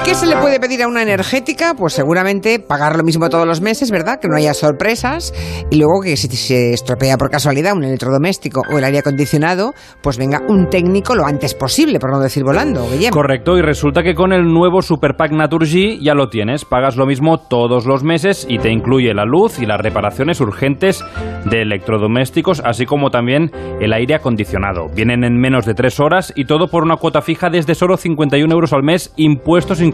¿Qué 0.06 0.16
se 0.16 0.26
le 0.26 0.36
puede 0.36 0.60
pedir 0.60 0.84
a 0.84 0.88
una 0.90 1.02
energética? 1.02 1.76
Pues 1.76 1.94
seguramente 1.94 2.60
pagar 2.60 2.98
lo 2.98 3.04
mismo 3.04 3.30
todos 3.30 3.48
los 3.48 3.62
meses, 3.62 3.90
¿verdad? 3.90 4.20
Que 4.20 4.28
no 4.28 4.36
haya 4.36 4.54
sorpresas. 4.54 5.34
Y 5.72 5.78
luego 5.78 6.02
que 6.04 6.18
si 6.18 6.28
se 6.28 6.74
estropea 6.74 7.18
por 7.18 7.30
casualidad 7.30 7.74
un 7.74 7.86
electrodoméstico 7.86 8.64
o 8.70 8.78
el 8.78 8.84
aire 8.84 9.00
acondicionado, 9.00 9.72
pues 10.02 10.18
venga 10.18 10.42
un 10.50 10.70
técnico 10.70 11.16
lo 11.16 11.26
antes 11.26 11.54
posible, 11.54 12.00
por 12.00 12.12
no 12.12 12.20
decir 12.20 12.44
volando. 12.44 12.86
Correcto, 13.12 13.58
y 13.58 13.62
resulta 13.62 14.04
que 14.04 14.14
con 14.14 14.34
el 14.34 14.44
nuevo 14.44 14.82
Super 14.82 15.16
Pack 15.16 15.32
Naturgy 15.32 16.04
ya 16.04 16.16
lo 16.16 16.28
tienes. 16.28 16.66
Pagas 16.66 16.98
lo 16.98 17.06
mismo 17.06 17.38
todos 17.38 17.86
los 17.86 18.04
meses 18.04 18.46
y 18.50 18.60
te 18.60 18.72
incluye 18.72 19.14
la 19.14 19.24
luz 19.24 19.60
y 19.60 19.66
las 19.66 19.80
reparaciones 19.80 20.42
urgentes 20.42 21.02
de 21.46 21.62
electrodomésticos, 21.62 22.62
así 22.66 22.86
como 22.86 23.10
también 23.10 23.52
el 23.80 23.94
aire 23.94 24.16
acondicionado. 24.16 24.90
Vienen 24.94 25.24
en 25.24 25.40
menos 25.40 25.66
de 25.66 25.76
tres 25.76 26.02
horas 26.02 26.34
y 26.36 26.44
todo 26.44 26.68
por 26.68 26.84
una 26.84 26.98
cuota 26.98 27.22
fija 27.22 27.50
desde 27.50 27.74
solo 27.74 27.96
51 27.96 28.54
euros 28.54 28.74
al 28.74 28.84
mes, 28.84 29.14
impuestos 29.16 29.80
incluidos 29.80 29.93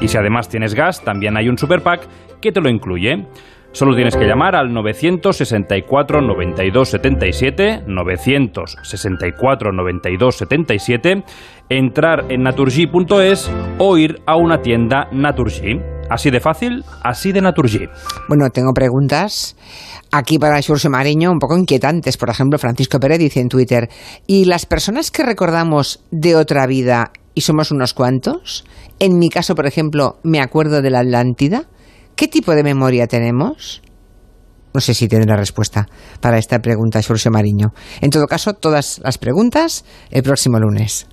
Y 0.00 0.08
si 0.08 0.18
además 0.18 0.48
tienes 0.48 0.74
gas, 0.74 1.02
también 1.02 1.36
hay 1.36 1.48
un 1.48 1.58
super 1.58 1.82
pack 1.82 2.06
que 2.40 2.52
te 2.52 2.60
lo 2.60 2.68
incluye. 2.68 3.26
Solo 3.72 3.94
tienes 3.94 4.16
que 4.16 4.24
llamar 4.24 4.56
al 4.56 4.72
964 4.72 6.22
92 6.22 6.88
77, 6.88 7.82
964 7.86 9.72
92 9.72 10.36
77, 10.36 11.24
entrar 11.68 12.24
en 12.30 12.42
naturgy.es 12.42 13.50
o 13.78 13.98
ir 13.98 14.22
a 14.26 14.36
una 14.36 14.62
tienda 14.62 15.08
Naturgy. 15.12 15.78
Así 16.08 16.30
de 16.30 16.40
fácil, 16.40 16.84
así 17.02 17.32
de 17.32 17.42
Naturgy. 17.42 17.86
Bueno, 18.28 18.48
tengo 18.48 18.72
preguntas 18.72 19.56
aquí 20.10 20.38
para 20.38 20.62
Xurxo 20.62 20.88
Mariño 20.88 21.30
un 21.30 21.38
poco 21.38 21.58
inquietantes. 21.58 22.16
Por 22.16 22.30
ejemplo, 22.30 22.58
Francisco 22.58 22.98
Pérez 22.98 23.18
dice 23.18 23.40
en 23.40 23.48
Twitter, 23.48 23.88
¿y 24.26 24.46
las 24.46 24.64
personas 24.64 25.10
que 25.10 25.22
recordamos 25.22 26.02
de 26.10 26.36
otra 26.36 26.66
vida 26.66 27.10
y 27.36 27.42
somos 27.42 27.70
unos 27.70 27.92
cuantos? 27.92 28.64
En 28.98 29.18
mi 29.18 29.28
caso, 29.28 29.54
por 29.54 29.66
ejemplo, 29.66 30.18
me 30.24 30.40
acuerdo 30.40 30.80
de 30.80 30.90
la 30.90 31.00
Atlántida. 31.00 31.68
¿Qué 32.16 32.28
tipo 32.28 32.54
de 32.54 32.64
memoria 32.64 33.06
tenemos? 33.06 33.82
No 34.72 34.80
sé 34.80 34.94
si 34.94 35.06
la 35.06 35.36
respuesta 35.36 35.86
para 36.20 36.38
esta 36.38 36.58
pregunta, 36.60 37.02
Xurxo 37.02 37.30
Mariño. 37.30 37.68
En 38.00 38.10
todo 38.10 38.26
caso, 38.26 38.54
todas 38.54 39.00
las 39.04 39.18
preguntas 39.18 39.84
el 40.10 40.22
próximo 40.22 40.58
lunes. 40.58 41.06